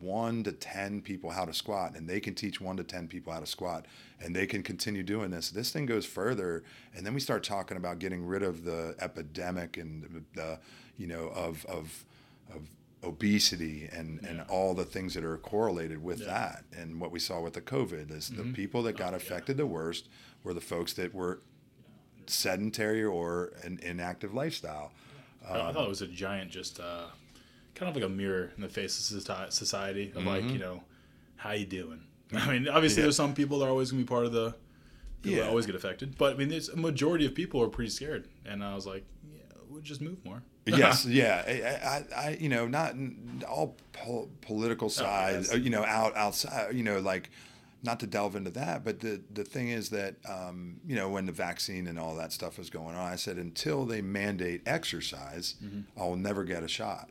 one 0.00 0.42
to 0.44 0.52
10 0.52 1.00
people 1.00 1.30
how 1.30 1.46
to 1.46 1.54
squat 1.54 1.94
and 1.96 2.06
they 2.06 2.20
can 2.20 2.34
teach 2.34 2.60
one 2.60 2.76
to 2.76 2.84
10 2.84 3.08
people 3.08 3.32
how 3.32 3.40
to 3.40 3.46
squat 3.46 3.86
and 4.20 4.36
they 4.36 4.46
can 4.46 4.62
continue 4.62 5.02
doing 5.02 5.30
this 5.30 5.50
this 5.50 5.70
thing 5.70 5.86
goes 5.86 6.04
further 6.04 6.62
and 6.94 7.06
then 7.06 7.14
we 7.14 7.20
start 7.20 7.42
talking 7.42 7.78
about 7.78 7.98
getting 7.98 8.26
rid 8.26 8.42
of 8.42 8.64
the 8.64 8.94
epidemic 9.00 9.78
and 9.78 10.24
the, 10.34 10.58
you 10.98 11.06
know 11.06 11.28
of 11.28 11.64
of 11.66 12.04
of 12.54 12.68
obesity 13.02 13.88
and 13.92 14.20
and 14.26 14.42
all 14.50 14.74
the 14.74 14.84
things 14.84 15.14
that 15.14 15.24
are 15.24 15.38
correlated 15.38 16.02
with 16.02 16.20
Yeah. 16.20 16.26
that 16.26 16.64
and 16.76 17.00
what 17.00 17.10
we 17.10 17.18
saw 17.18 17.40
with 17.40 17.54
the 17.54 17.62
covid 17.62 18.10
is 18.10 18.28
the 18.28 18.42
mm-hmm. 18.42 18.52
people 18.52 18.82
that 18.82 18.98
got 18.98 19.08
Oh, 19.08 19.10
yeah. 19.12 19.16
affected 19.16 19.56
the 19.56 19.66
worst 19.66 20.08
were 20.44 20.54
the 20.54 20.60
folks 20.60 20.92
that 20.94 21.12
were 21.14 21.40
sedentary 22.26 23.02
or 23.04 23.52
an 23.62 23.78
inactive 23.82 24.32
lifestyle 24.34 24.92
I- 25.46 25.60
I 25.68 25.72
thought 25.72 25.84
it 25.84 25.88
was 25.90 26.00
a 26.00 26.06
giant, 26.06 26.50
just 26.50 26.80
uh, 26.80 27.04
kind 27.74 27.90
of 27.90 27.94
like 27.94 28.04
a 28.04 28.08
mirror 28.08 28.50
in 28.56 28.62
the 28.62 28.68
face 28.68 29.10
of 29.10 29.52
society 29.52 30.10
of 30.16 30.24
like, 30.24 30.40
Mm-hmm. 30.42 30.52
you 30.54 30.58
know, 30.58 30.82
how 31.36 31.50
you 31.52 31.66
doing? 31.66 32.00
I 32.34 32.50
mean, 32.50 32.66
obviously, 32.66 33.00
Yeah. 33.02 33.06
there's 33.06 33.16
some 33.16 33.34
people 33.34 33.58
that 33.58 33.66
are 33.66 33.70
always 33.70 33.90
gonna 33.90 34.02
be 34.02 34.06
part 34.08 34.24
of 34.24 34.32
the. 34.32 34.54
People 35.20 35.36
that 35.38 35.42
Yeah. 35.44 35.48
always 35.50 35.66
get 35.66 35.74
affected, 35.74 36.16
but 36.18 36.34
I 36.34 36.36
mean, 36.38 36.48
there's 36.48 36.68
a 36.70 36.76
majority 36.76 37.24
of 37.26 37.34
people 37.34 37.62
are 37.62 37.68
pretty 37.68 37.90
scared, 37.90 38.26
and 38.46 38.62
I 38.64 38.74
was 38.74 38.86
like, 38.86 39.04
yeah, 39.34 39.40
we'll 39.68 39.80
just 39.82 40.00
move 40.02 40.22
more. 40.24 40.42
yes, 40.66 41.04
yeah. 41.06 41.42
I, 41.46 42.16
I, 42.22 42.26
I, 42.28 42.36
you 42.40 42.48
know, 42.48 42.66
not 42.66 42.94
all 43.46 43.76
pol- 43.92 44.30
political 44.40 44.88
sides, 44.88 45.48
yes. 45.48 45.54
uh, 45.54 45.58
you 45.58 45.68
know, 45.70 45.84
out 45.84 46.16
outside, 46.16 46.74
you 46.74 46.82
know, 46.82 47.00
like 47.00 47.28
not 47.84 48.00
to 48.00 48.06
delve 48.06 48.34
into 48.34 48.50
that, 48.50 48.82
but 48.84 49.00
the 49.00 49.20
the 49.32 49.44
thing 49.44 49.68
is 49.68 49.90
that, 49.90 50.16
um, 50.28 50.80
you 50.86 50.96
know, 50.96 51.08
when 51.10 51.26
the 51.26 51.32
vaccine 51.32 51.86
and 51.86 51.98
all 51.98 52.16
that 52.16 52.32
stuff 52.32 52.58
was 52.58 52.70
going 52.70 52.96
on, 52.96 53.12
I 53.12 53.16
said 53.16 53.36
until 53.36 53.84
they 53.84 54.00
mandate 54.00 54.62
exercise, 54.66 55.54
I'll 55.96 56.16
never 56.16 56.44
get 56.44 56.62
a 56.62 56.68
shot. 56.68 57.10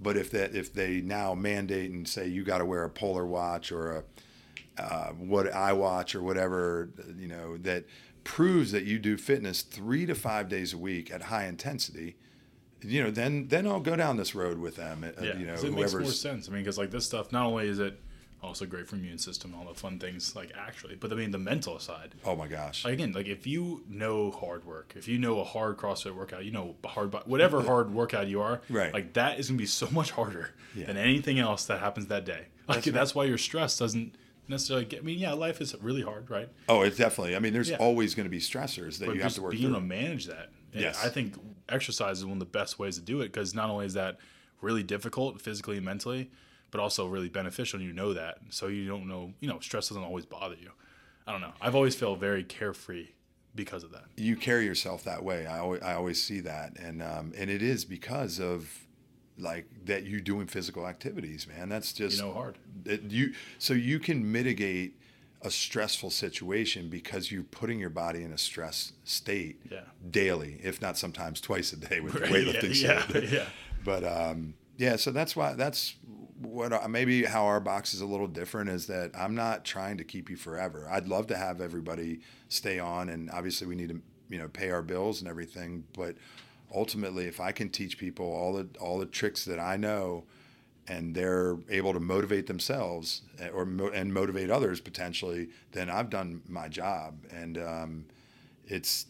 But 0.00 0.16
if 0.16 0.30
that 0.30 0.54
if 0.54 0.72
they 0.72 1.00
now 1.02 1.34
mandate 1.34 1.90
and 1.90 2.08
say 2.08 2.26
you 2.26 2.42
got 2.42 2.58
to 2.58 2.64
wear 2.64 2.84
a 2.84 2.90
polar 2.90 3.26
watch 3.26 3.70
or 3.70 3.96
a 3.98 4.04
uh, 4.82 5.08
what 5.12 5.52
I 5.52 5.72
watch 5.72 6.14
or 6.14 6.22
whatever, 6.22 6.88
you 7.16 7.28
know, 7.28 7.56
that 7.58 7.84
proves 8.24 8.72
that 8.72 8.84
you 8.84 8.98
do 8.98 9.16
fitness 9.16 9.62
three 9.62 10.06
to 10.06 10.14
five 10.14 10.48
days 10.48 10.72
a 10.72 10.78
week 10.78 11.10
at 11.10 11.22
high 11.22 11.46
intensity, 11.46 12.16
you 12.82 13.02
know, 13.02 13.10
then 13.10 13.48
then 13.48 13.66
I'll 13.66 13.80
go 13.80 13.96
down 13.96 14.16
this 14.16 14.34
road 14.34 14.58
with 14.58 14.76
them. 14.76 15.04
uh, 15.04 15.22
Yeah, 15.22 15.36
you 15.36 15.46
know, 15.46 15.56
it 15.66 15.72
makes 15.74 15.92
more 15.92 16.02
sense. 16.12 16.48
I 16.48 16.52
mean, 16.52 16.62
because 16.62 16.78
like 16.78 16.90
this 16.90 17.04
stuff, 17.06 17.30
not 17.32 17.46
only 17.46 17.68
is 17.68 17.78
it 17.78 18.00
also 18.42 18.66
great 18.66 18.86
for 18.86 18.96
immune 18.96 19.18
system, 19.18 19.54
all 19.54 19.64
the 19.66 19.74
fun 19.78 19.98
things 19.98 20.36
like 20.36 20.52
actually, 20.56 20.94
but 20.94 21.10
I 21.12 21.16
mean 21.16 21.30
the 21.32 21.38
mental 21.38 21.78
side. 21.78 22.14
oh 22.24 22.36
my 22.36 22.46
gosh, 22.48 22.84
Like 22.84 22.94
again, 22.94 23.12
like 23.12 23.26
if 23.26 23.46
you 23.46 23.82
know 23.88 24.30
hard 24.30 24.64
work, 24.64 24.94
if 24.96 25.08
you 25.08 25.18
know 25.18 25.40
a 25.40 25.44
hard 25.44 25.76
CrossFit 25.76 26.14
workout, 26.14 26.44
you 26.44 26.50
know 26.52 26.76
hard, 26.84 27.12
whatever 27.26 27.62
hard 27.72 27.92
workout 27.92 28.28
you 28.28 28.40
are, 28.40 28.60
Right. 28.70 28.92
Like 28.92 29.14
that 29.14 29.38
is 29.40 29.48
gonna 29.48 29.58
be 29.58 29.66
so 29.66 29.88
much 29.90 30.12
harder 30.12 30.50
Yeah. 30.74 30.86
than 30.86 30.96
anything 30.96 31.38
else 31.38 31.64
that 31.66 31.80
happens 31.80 32.06
that 32.06 32.24
day. 32.24 32.46
Like 32.68 32.84
That's 32.84 32.94
that's, 32.94 33.14
why 33.14 33.24
your 33.24 33.38
stress 33.38 33.78
doesn't 33.78 34.14
necessarily 34.46 34.84
get. 34.86 35.00
I 35.00 35.02
mean, 35.02 35.18
yeah, 35.18 35.32
life 35.32 35.60
is 35.60 35.74
really 35.80 36.02
hard, 36.02 36.30
right? 36.30 36.48
oh, 36.68 36.82
it's 36.82 36.96
definitely. 36.96 37.34
I 37.34 37.38
mean, 37.38 37.52
there's 37.52 37.70
Yeah. 37.70 37.76
always 37.78 38.14
going 38.14 38.24
to 38.24 38.30
be 38.30 38.40
stressors 38.40 38.98
that 38.98 39.06
But 39.06 39.14
you 39.16 39.22
have 39.22 39.34
to 39.34 39.42
work 39.42 39.52
being 39.52 39.64
through. 39.64 39.70
able 39.72 39.80
to 39.80 39.86
manage 39.86 40.26
that. 40.26 40.50
Yes. 40.72 41.02
I 41.04 41.08
think 41.08 41.34
exercise 41.68 42.18
is 42.18 42.24
one 42.24 42.34
of 42.34 42.38
the 42.40 42.44
best 42.44 42.78
ways 42.78 42.94
to 42.96 43.00
do 43.02 43.20
it 43.20 43.32
because 43.32 43.54
not 43.54 43.68
only 43.70 43.86
is 43.86 43.94
that 43.94 44.18
really 44.60 44.82
difficult 44.82 45.40
physically 45.40 45.76
and 45.76 45.84
mentally, 45.84 46.30
but 46.70 46.80
also 46.80 47.06
really 47.06 47.28
beneficial. 47.28 47.78
And 47.78 47.86
you 47.86 47.92
know 47.94 48.12
that. 48.14 48.38
So 48.50 48.66
you 48.68 48.86
don't 48.86 49.06
know, 49.08 49.32
you 49.40 49.48
know, 49.48 49.58
stress 49.60 49.88
doesn't 49.88 50.02
always 50.02 50.26
bother 50.26 50.56
you. 50.56 50.70
I 51.26 51.32
don't 51.32 51.40
know. 51.40 51.52
I've 51.60 51.74
always 51.74 51.94
felt 51.94 52.18
very 52.20 52.42
carefree 52.44 53.08
because 53.54 53.82
of 53.84 53.90
that. 53.92 54.04
you 54.16 54.36
carry 54.36 54.64
yourself 54.64 55.04
that 55.04 55.22
way. 55.24 55.46
I 55.46 55.58
always, 55.58 55.82
I 55.82 55.94
always 55.94 56.22
see 56.22 56.40
that, 56.40 56.78
and 56.78 57.02
um, 57.02 57.32
and 57.36 57.50
it 57.50 57.60
is 57.62 57.84
because 57.84 58.38
of 58.38 58.86
like 59.36 59.66
that 59.84 60.04
you 60.04 60.20
doing 60.20 60.46
physical 60.46 60.86
activities, 60.86 61.46
man. 61.46 61.68
That's 61.68 61.92
just 61.92 62.18
You 62.18 62.24
know, 62.26 62.32
hard. 62.34 62.58
it, 62.84 63.02
you 63.10 63.32
so 63.58 63.74
you 63.74 63.98
can 63.98 64.30
mitigate 64.32 64.94
a 65.42 65.50
stressful 65.50 66.10
situation 66.10 66.88
because 66.88 67.30
you're 67.30 67.44
putting 67.44 67.78
your 67.78 67.90
body 67.90 68.22
in 68.24 68.32
a 68.32 68.38
stress 68.38 68.92
state 69.04 69.60
Yeah. 69.70 69.82
daily, 70.10 70.58
if 70.64 70.80
not 70.82 70.98
sometimes 70.98 71.40
twice 71.40 71.72
a 71.72 71.76
day 71.76 72.00
with 72.00 72.14
Right, 72.16 72.30
weightlifting 72.30 72.82
yeah, 72.82 73.04
yeah, 73.14 73.20
yeah. 73.30 73.44
But 73.84 74.02
um, 74.04 74.54
yeah, 74.76 74.96
so 74.96 75.10
that's 75.12 75.36
why 75.36 75.54
that's 75.54 75.94
what 76.40 76.88
maybe 76.90 77.24
how 77.24 77.46
our 77.46 77.60
box 77.60 77.94
is 77.94 78.00
a 78.00 78.06
little 78.06 78.26
different 78.26 78.70
is 78.70 78.86
that 78.86 79.10
I'm 79.14 79.34
not 79.34 79.64
trying 79.64 79.96
to 79.98 80.04
keep 80.04 80.30
you 80.30 80.36
forever. 80.36 80.88
I'd 80.90 81.08
love 81.08 81.26
to 81.28 81.36
have 81.36 81.60
everybody 81.60 82.20
stay 82.48 82.78
on, 82.78 83.08
and 83.08 83.30
obviously 83.30 83.66
we 83.66 83.74
need 83.74 83.88
to 83.88 84.00
you 84.28 84.38
know 84.38 84.48
pay 84.48 84.70
our 84.70 84.82
bills 84.82 85.20
and 85.20 85.28
everything. 85.28 85.84
But 85.96 86.16
ultimately, 86.74 87.26
if 87.26 87.40
I 87.40 87.52
can 87.52 87.70
teach 87.70 87.98
people 87.98 88.26
all 88.26 88.52
the 88.52 88.68
all 88.80 88.98
the 88.98 89.06
tricks 89.06 89.44
that 89.46 89.58
I 89.58 89.76
know, 89.76 90.24
and 90.86 91.14
they're 91.14 91.58
able 91.68 91.92
to 91.92 92.00
motivate 92.00 92.46
themselves 92.46 93.22
eh, 93.40 93.48
or 93.48 93.62
and 93.92 94.14
motivate 94.14 94.50
others 94.50 94.80
potentially, 94.80 95.48
then 95.72 95.90
I've 95.90 96.10
done 96.10 96.42
my 96.48 96.68
job. 96.68 97.24
And 97.32 97.58
um, 97.58 98.04
it's 98.66 99.06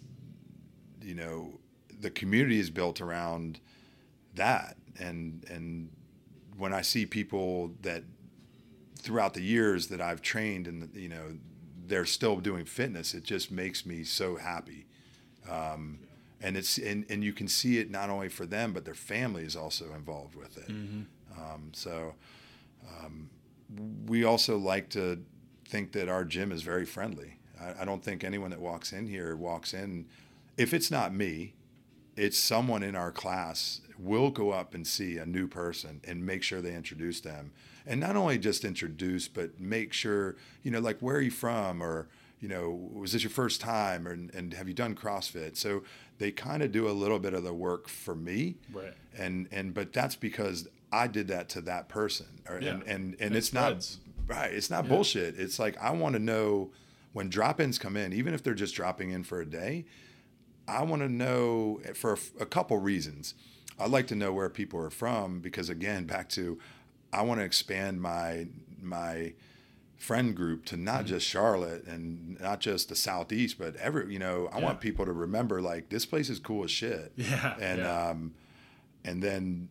you 1.02 1.14
know 1.14 1.58
the 2.00 2.10
community 2.10 2.58
is 2.58 2.70
built 2.70 3.00
around 3.00 3.60
that 4.34 4.76
and 4.98 5.44
and 5.50 5.90
when 6.58 6.72
I 6.72 6.82
see 6.82 7.06
people 7.06 7.72
that 7.82 8.02
throughout 8.98 9.34
the 9.34 9.40
years 9.42 9.86
that 9.88 10.00
I've 10.00 10.20
trained 10.20 10.66
and 10.66 10.90
you 10.94 11.08
know 11.08 11.36
they're 11.86 12.04
still 12.04 12.36
doing 12.36 12.64
fitness, 12.64 13.14
it 13.14 13.24
just 13.24 13.50
makes 13.50 13.86
me 13.86 14.04
so 14.04 14.36
happy. 14.36 14.86
Um, 15.50 16.00
and 16.40 16.56
it's 16.56 16.76
and, 16.78 17.06
and 17.08 17.24
you 17.24 17.32
can 17.32 17.48
see 17.48 17.78
it 17.78 17.90
not 17.90 18.10
only 18.10 18.28
for 18.28 18.44
them 18.46 18.72
but 18.72 18.84
their 18.84 18.94
family 18.94 19.44
is 19.44 19.56
also 19.56 19.94
involved 19.94 20.34
with 20.34 20.56
it. 20.58 20.68
Um, 21.36 21.70
so 21.72 22.14
um, 23.02 23.30
we 24.06 24.24
also 24.24 24.58
like 24.58 24.88
to 24.90 25.22
think 25.66 25.92
that 25.92 26.08
our 26.08 26.24
gym 26.24 26.52
is 26.52 26.62
very 26.62 26.84
friendly. 26.84 27.38
I, 27.60 27.82
I 27.82 27.84
don't 27.84 28.02
think 28.02 28.24
anyone 28.24 28.50
that 28.50 28.60
walks 28.60 28.92
in 28.92 29.06
here 29.06 29.34
walks 29.36 29.72
in 29.72 30.06
if 30.56 30.74
it's 30.74 30.90
not 30.90 31.14
me, 31.14 31.54
it's 32.16 32.36
someone 32.36 32.82
in 32.82 32.96
our 32.96 33.12
class 33.12 33.80
will 33.98 34.30
go 34.30 34.50
up 34.50 34.74
and 34.74 34.86
see 34.86 35.18
a 35.18 35.26
new 35.26 35.48
person 35.48 36.00
and 36.04 36.24
make 36.24 36.42
sure 36.42 36.60
they 36.60 36.74
introduce 36.74 37.20
them 37.20 37.50
and 37.86 37.98
not 38.00 38.14
only 38.16 38.38
just 38.38 38.64
introduce 38.64 39.26
but 39.28 39.58
make 39.60 39.92
sure 39.92 40.36
you 40.62 40.70
know 40.70 40.78
like 40.78 40.98
where 41.00 41.16
are 41.16 41.20
you 41.20 41.30
from 41.30 41.82
or 41.82 42.06
you 42.40 42.48
know 42.48 42.70
was 42.92 43.12
this 43.12 43.22
your 43.24 43.30
first 43.30 43.60
time 43.60 44.06
or, 44.06 44.12
and 44.12 44.54
have 44.54 44.68
you 44.68 44.74
done 44.74 44.94
crossfit 44.94 45.56
so 45.56 45.82
they 46.18 46.30
kind 46.30 46.62
of 46.62 46.70
do 46.70 46.88
a 46.88 46.92
little 46.92 47.18
bit 47.18 47.34
of 47.34 47.42
the 47.42 47.52
work 47.52 47.88
for 47.88 48.14
me 48.14 48.54
Right. 48.72 48.94
and 49.18 49.48
and 49.50 49.74
but 49.74 49.92
that's 49.92 50.14
because 50.14 50.68
i 50.92 51.08
did 51.08 51.26
that 51.28 51.48
to 51.50 51.60
that 51.62 51.88
person 51.88 52.26
or, 52.48 52.60
Yeah. 52.60 52.74
and 52.74 52.82
and, 52.84 53.16
and 53.20 53.34
It 53.34 53.38
it's 53.38 53.48
spreads. 53.48 53.98
not 54.28 54.36
right 54.36 54.54
it's 54.54 54.70
not 54.70 54.84
Yeah. 54.84 54.90
bullshit 54.90 55.38
it's 55.40 55.58
like 55.58 55.76
i 55.82 55.90
want 55.90 56.12
to 56.14 56.20
know 56.20 56.70
when 57.14 57.28
drop-ins 57.28 57.78
come 57.80 57.96
in 57.96 58.12
even 58.12 58.32
if 58.32 58.44
they're 58.44 58.54
just 58.54 58.76
dropping 58.76 59.10
in 59.10 59.24
for 59.24 59.40
a 59.40 59.46
day 59.46 59.86
I 60.70 60.82
want 60.82 61.00
to 61.00 61.08
know 61.08 61.80
for 61.94 62.12
a, 62.12 62.18
a 62.42 62.44
couple 62.44 62.76
reasons. 62.76 63.32
I'd 63.78 63.90
like 63.90 64.06
to 64.08 64.14
know 64.14 64.32
where 64.32 64.48
people 64.48 64.80
are 64.80 64.90
from 64.90 65.40
because 65.40 65.68
again, 65.68 66.04
back 66.04 66.28
to 66.30 66.58
I 67.12 67.22
want 67.22 67.40
to 67.40 67.44
expand 67.44 68.00
my 68.00 68.46
my 68.80 69.32
friend 69.96 70.36
group 70.36 70.64
to 70.66 70.76
not 70.76 71.06
just 71.06 71.26
Charlotte 71.26 71.84
and 71.86 72.38
not 72.40 72.60
just 72.60 72.88
the 72.88 72.94
southeast, 72.94 73.58
but 73.58 73.74
every 73.76 74.12
you 74.12 74.18
know 74.18 74.48
I 74.52 74.58
Yeah. 74.58 74.64
want 74.64 74.80
people 74.80 75.04
to 75.06 75.12
remember 75.12 75.60
like 75.60 75.88
this 75.88 76.06
place 76.06 76.28
is 76.30 76.38
cool 76.38 76.64
as 76.64 76.70
shit. 76.70 77.12
Yeah, 77.16 77.56
and 77.60 77.78
yeah. 77.80 78.08
um, 78.10 78.34
and 79.04 79.22
then 79.22 79.68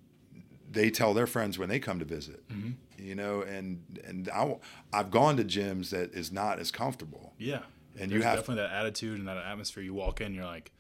they 0.70 0.90
tell 0.90 1.14
their 1.14 1.28
friends 1.28 1.58
when 1.58 1.70
they 1.70 1.80
come 1.80 2.00
to 2.00 2.06
visit. 2.06 2.48
Mm-hmm. 2.50 2.72
You 3.00 3.16
know, 3.16 3.42
and 3.42 3.82
and 4.06 4.28
I, 4.30 4.58
I've 4.92 5.12
gone 5.12 5.38
to 5.38 5.44
gyms 5.46 5.92
that 5.92 6.14
is 6.14 6.32
not 6.32 6.60
as 6.60 6.72
comfortable. 6.72 7.34
Yeah. 7.38 7.60
And 8.00 8.12
There's 8.12 8.20
you 8.20 8.22
have 8.24 8.40
definitely 8.40 8.64
that 8.64 8.72
attitude 8.74 9.20
and 9.20 9.28
that 9.28 9.38
atmosphere. 9.38 9.84
You 9.84 9.94
walk 9.94 10.20
in, 10.22 10.34
you're 10.34 10.46
like, 10.46 10.72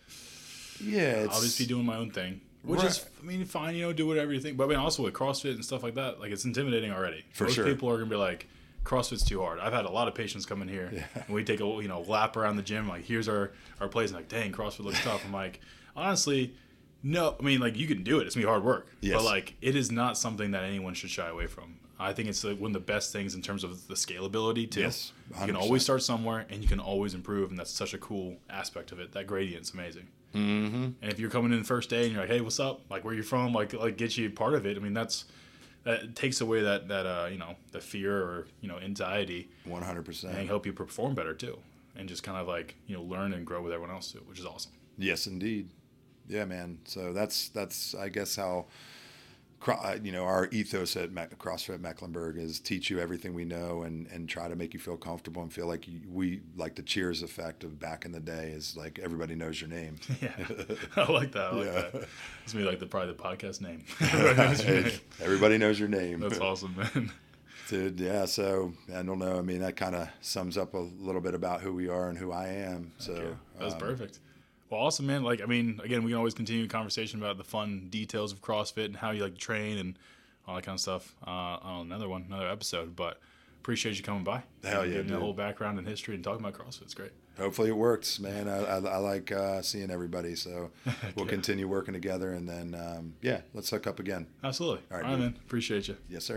yeah, 0.80 1.24
it's, 1.24 1.36
I'll 1.36 1.42
just 1.42 1.58
be 1.58 1.66
doing 1.66 1.86
my 1.86 1.96
own 1.96 2.12
thing, 2.12 2.42
which 2.64 2.84
is, 2.84 3.06
I 3.22 3.26
mean, 3.26 3.46
fine. 3.46 3.76
You 3.76 3.84
know, 3.84 3.94
do 3.94 4.06
whatever 4.08 4.34
you 4.34 4.40
think. 4.40 4.58
But 4.58 4.66
I 4.66 4.68
mean, 4.68 4.78
also 4.78 5.04
with 5.04 5.14
CrossFit 5.14 5.52
and 5.56 5.64
stuff 5.64 5.84
like 5.84 5.96
that, 5.96 6.20
like 6.20 6.32
it's 6.32 6.46
intimidating 6.46 6.92
already. 6.92 7.24
For 7.34 7.46
Most 7.46 7.54
sure. 7.56 7.66
people 7.66 7.90
are 7.90 7.98
gonna 7.98 8.10
be 8.10 8.16
like, 8.16 8.48
CrossFit's 8.84 9.24
too 9.24 9.42
hard. 9.42 9.60
I've 9.60 9.74
had 9.74 9.86
a 9.86 9.90
lot 9.92 10.08
of 10.08 10.16
patients 10.16 10.46
come 10.46 10.62
in 10.62 10.68
here, 10.68 11.06
and 11.16 11.30
we 11.36 11.44
take 11.44 11.60
a 11.62 11.66
you 11.66 11.88
know 11.88 12.02
lap 12.02 12.36
around 12.38 12.56
the 12.58 12.64
gym. 12.64 12.88
Like, 12.88 13.04
here's 13.06 13.28
our 13.28 13.52
our 13.80 13.88
place. 13.88 14.10
And 14.10 14.18
like, 14.18 14.30
dang, 14.30 14.52
CrossFit 14.52 14.82
looks 14.86 15.02
tough. 15.04 15.24
I'm 15.26 15.34
like, 15.34 15.62
honestly. 15.96 16.54
No, 17.04 17.36
I 17.40 17.44
mean, 17.44 17.60
like 17.60 17.78
you 17.78 17.86
can 17.88 18.04
do 18.04 18.20
it. 18.20 18.26
It's 18.26 18.36
gonna 18.36 18.48
be 18.48 18.50
hard 18.50 18.64
work, 18.64 18.88
Yes. 19.02 19.16
but 19.18 19.24
like 19.24 19.54
it 19.62 19.76
is 19.76 19.92
not 19.92 20.18
something 20.18 20.52
that 20.52 20.64
anyone 20.64 20.96
should 20.96 21.12
shy 21.12 21.28
away 21.30 21.46
from. 21.46 21.76
I 22.00 22.12
think 22.12 22.28
it's 22.28 22.44
like 22.44 22.60
one 22.60 22.70
of 22.72 22.74
the 22.74 22.80
best 22.80 23.14
things 23.14 23.36
in 23.36 23.42
terms 23.44 23.64
of 23.64 23.88
the 23.88 23.94
scalability 23.94 24.70
too. 24.70 24.82
Yes, 24.82 25.12
you 25.40 25.46
can 25.46 25.56
always 25.56 25.84
start 25.84 26.02
somewhere, 26.02 26.48
and 26.50 26.64
you 26.64 26.68
can 26.68 26.80
always 26.80 27.14
improve, 27.14 27.52
and 27.52 27.58
that's 27.60 27.72
such 27.72 27.94
a 27.94 28.00
cool 28.00 28.38
aspect 28.50 28.92
of 28.92 29.00
it. 29.00 29.12
That 29.14 29.28
gradient's 29.28 29.72
amazing. 29.74 30.08
Mm-hmm. 30.38 30.84
And 31.02 31.12
if 31.12 31.20
you're 31.20 31.30
coming 31.30 31.52
in 31.52 31.60
the 31.60 31.66
first 31.66 31.90
day 31.90 32.04
and 32.04 32.12
you're 32.12 32.22
like, 32.22 32.30
"Hey, 32.30 32.42
what's 32.42 32.60
up? 32.60 32.82
Like, 32.90 33.04
where 33.04 33.14
you 33.14 33.24
from? 33.24 33.54
Like, 33.54 33.74
like 33.74 33.98
get 33.98 34.18
you 34.18 34.30
part 34.30 34.54
of 34.54 34.66
it." 34.66 34.78
I 34.78 34.80
mean, 34.80 34.94
that's 34.94 35.26
that 35.84 36.16
takes 36.16 36.42
away 36.42 36.62
that 36.62 36.88
that 36.90 37.06
uh, 37.06 37.28
you 37.32 37.38
know 37.38 37.56
the 37.72 37.80
fear 37.82 38.16
or 38.16 38.48
you 38.62 38.68
know 38.68 38.78
anxiety 38.78 39.50
One 39.66 39.82
hundred 39.82 40.00
and 40.00 40.06
percent. 40.06 40.38
And 40.38 40.48
help 40.48 40.66
you 40.66 40.74
perform 40.74 41.16
better 41.16 41.34
too, 41.34 41.58
and 41.96 42.08
just 42.08 42.24
kind 42.24 42.38
of 42.38 42.48
like 42.48 42.76
you 42.88 42.96
know 42.96 43.02
learn 43.04 43.34
and 43.34 43.46
grow 43.46 43.62
with 43.62 43.74
everyone 43.74 43.96
else 43.96 44.12
too, 44.12 44.22
which 44.28 44.40
is 44.40 44.46
awesome. 44.46 44.74
Yes, 44.98 45.28
indeed. 45.28 45.70
Yeah, 46.28 46.46
man. 46.46 46.80
So 46.86 47.14
that's 47.14 47.50
that's 47.50 47.96
I 47.96 48.10
guess 48.10 48.36
how 48.36 48.66
you 50.04 50.12
know 50.12 50.24
our 50.24 50.48
ethos 50.52 50.96
at 50.96 51.12
CrossFit 51.40 51.80
Mecklenburg 51.82 52.38
is 52.38 52.60
teach 52.60 52.90
you 52.90 53.00
everything 53.00 53.34
we 53.34 53.44
know 53.44 53.82
and 53.82 54.08
and 54.08 54.30
try 54.30 54.48
to 54.48 54.56
make 54.56 54.74
you 54.74 54.80
feel 54.80 54.96
comfortable 54.98 55.42
and 55.42 55.52
feel 55.52 55.68
like 55.68 55.88
you, 55.88 56.00
we 56.10 56.42
like 56.56 56.76
the 56.76 56.82
Cheers 56.84 57.22
effect 57.22 57.64
of 57.64 57.80
back 57.80 58.06
in 58.06 58.12
the 58.12 58.20
day 58.20 58.52
is 58.52 58.78
like 58.78 59.00
everybody 59.04 59.36
knows 59.36 59.60
your 59.60 59.70
name. 59.70 59.98
Yeah, 60.22 60.32
I 60.96 61.12
like 61.12 61.32
that. 61.34 61.54
I 61.54 61.56
like 61.56 61.66
Yeah. 61.66 61.72
that. 61.92 62.08
It's 62.44 62.54
me 62.54 62.64
like 62.64 62.80
the 62.80 62.86
probably 62.86 63.14
the 63.14 63.22
podcast 63.22 63.62
name. 63.62 63.84
everybody 65.22 65.58
knows 65.58 65.80
your 65.80 65.90
name. 65.90 66.20
That's 66.22 66.40
awesome, 66.40 66.76
man. 66.78 67.12
Dude, 67.68 68.00
yeah. 68.00 68.26
So 68.26 68.74
I 68.96 69.04
don't 69.04 69.20
know. 69.20 69.38
I 69.38 69.42
mean, 69.42 69.60
that 69.60 69.76
kind 69.76 69.96
of 69.96 70.08
sums 70.22 70.58
up 70.58 70.74
a 70.74 70.78
little 70.78 71.20
bit 71.22 71.34
about 71.34 71.62
who 71.62 71.74
we 71.74 71.90
are 71.90 72.08
and 72.10 72.18
who 72.18 72.32
I 72.32 72.48
am. 72.48 72.92
So 72.98 73.36
that 73.58 73.66
was 73.66 73.74
um, 73.74 73.80
perfect. 73.80 74.20
Well, 74.70 74.82
awesome, 74.82 75.06
man. 75.08 75.24
Like, 75.24 75.42
I 75.42 75.46
mean, 75.46 75.80
again, 75.84 76.04
we 76.04 76.12
can 76.12 76.18
always 76.18 76.34
continue 76.34 76.66
a 76.66 76.68
conversation 76.68 77.20
about 77.22 77.38
the 77.38 77.44
fun 77.44 77.88
details 77.90 78.32
of 78.34 78.42
CrossFit 78.42 78.86
and 78.86 78.96
how 78.98 79.12
you 79.12 79.24
like 79.24 79.34
to 79.36 79.40
train 79.40 79.78
and 79.78 79.98
all 80.48 80.56
that 80.56 80.64
kind 80.66 80.76
of 80.76 80.82
stuff 80.82 81.16
uh, 81.26 81.30
on 81.30 81.86
another 81.86 82.10
one, 82.10 82.26
another 82.28 82.50
episode. 82.50 82.96
But 82.96 83.20
appreciate 83.62 83.98
you 83.98 84.04
coming 84.04 84.24
by. 84.24 84.44
Hell 84.64 84.86
yeah, 84.86 84.96
giving 84.96 85.12
the 85.14 85.20
whole 85.20 85.34
background 85.34 85.78
and 85.80 85.88
history 85.88 86.16
and 86.16 86.24
talking 86.24 86.46
about 86.46 86.54
CrossFit. 86.60 86.82
It's 86.84 86.94
great. 86.94 87.12
Hopefully 87.38 87.70
it 87.70 87.78
works, 87.78 88.20
man. 88.20 88.50
I, 88.50 88.64
I, 88.64 88.78
I 88.78 88.98
like 88.98 89.32
uh, 89.32 89.62
seeing 89.62 89.92
everybody. 89.92 90.36
So 90.36 90.72
we'll 91.16 91.26
Yeah. 91.26 91.32
continue 91.32 91.68
working 91.68 91.94
together, 91.94 92.32
and 92.34 92.50
then 92.50 92.74
um, 92.76 93.14
yeah, 93.22 93.42
let's 93.54 93.70
hook 93.70 93.86
up 93.88 94.00
again. 94.00 94.26
Absolutely. 94.44 94.82
All 94.92 94.98
All 94.98 95.04
right, 95.04 95.10
right, 95.12 95.20
man. 95.20 95.36
Appreciate 95.46 95.88
you. 95.88 95.98
Yes, 96.10 96.26
sir. 96.26 96.36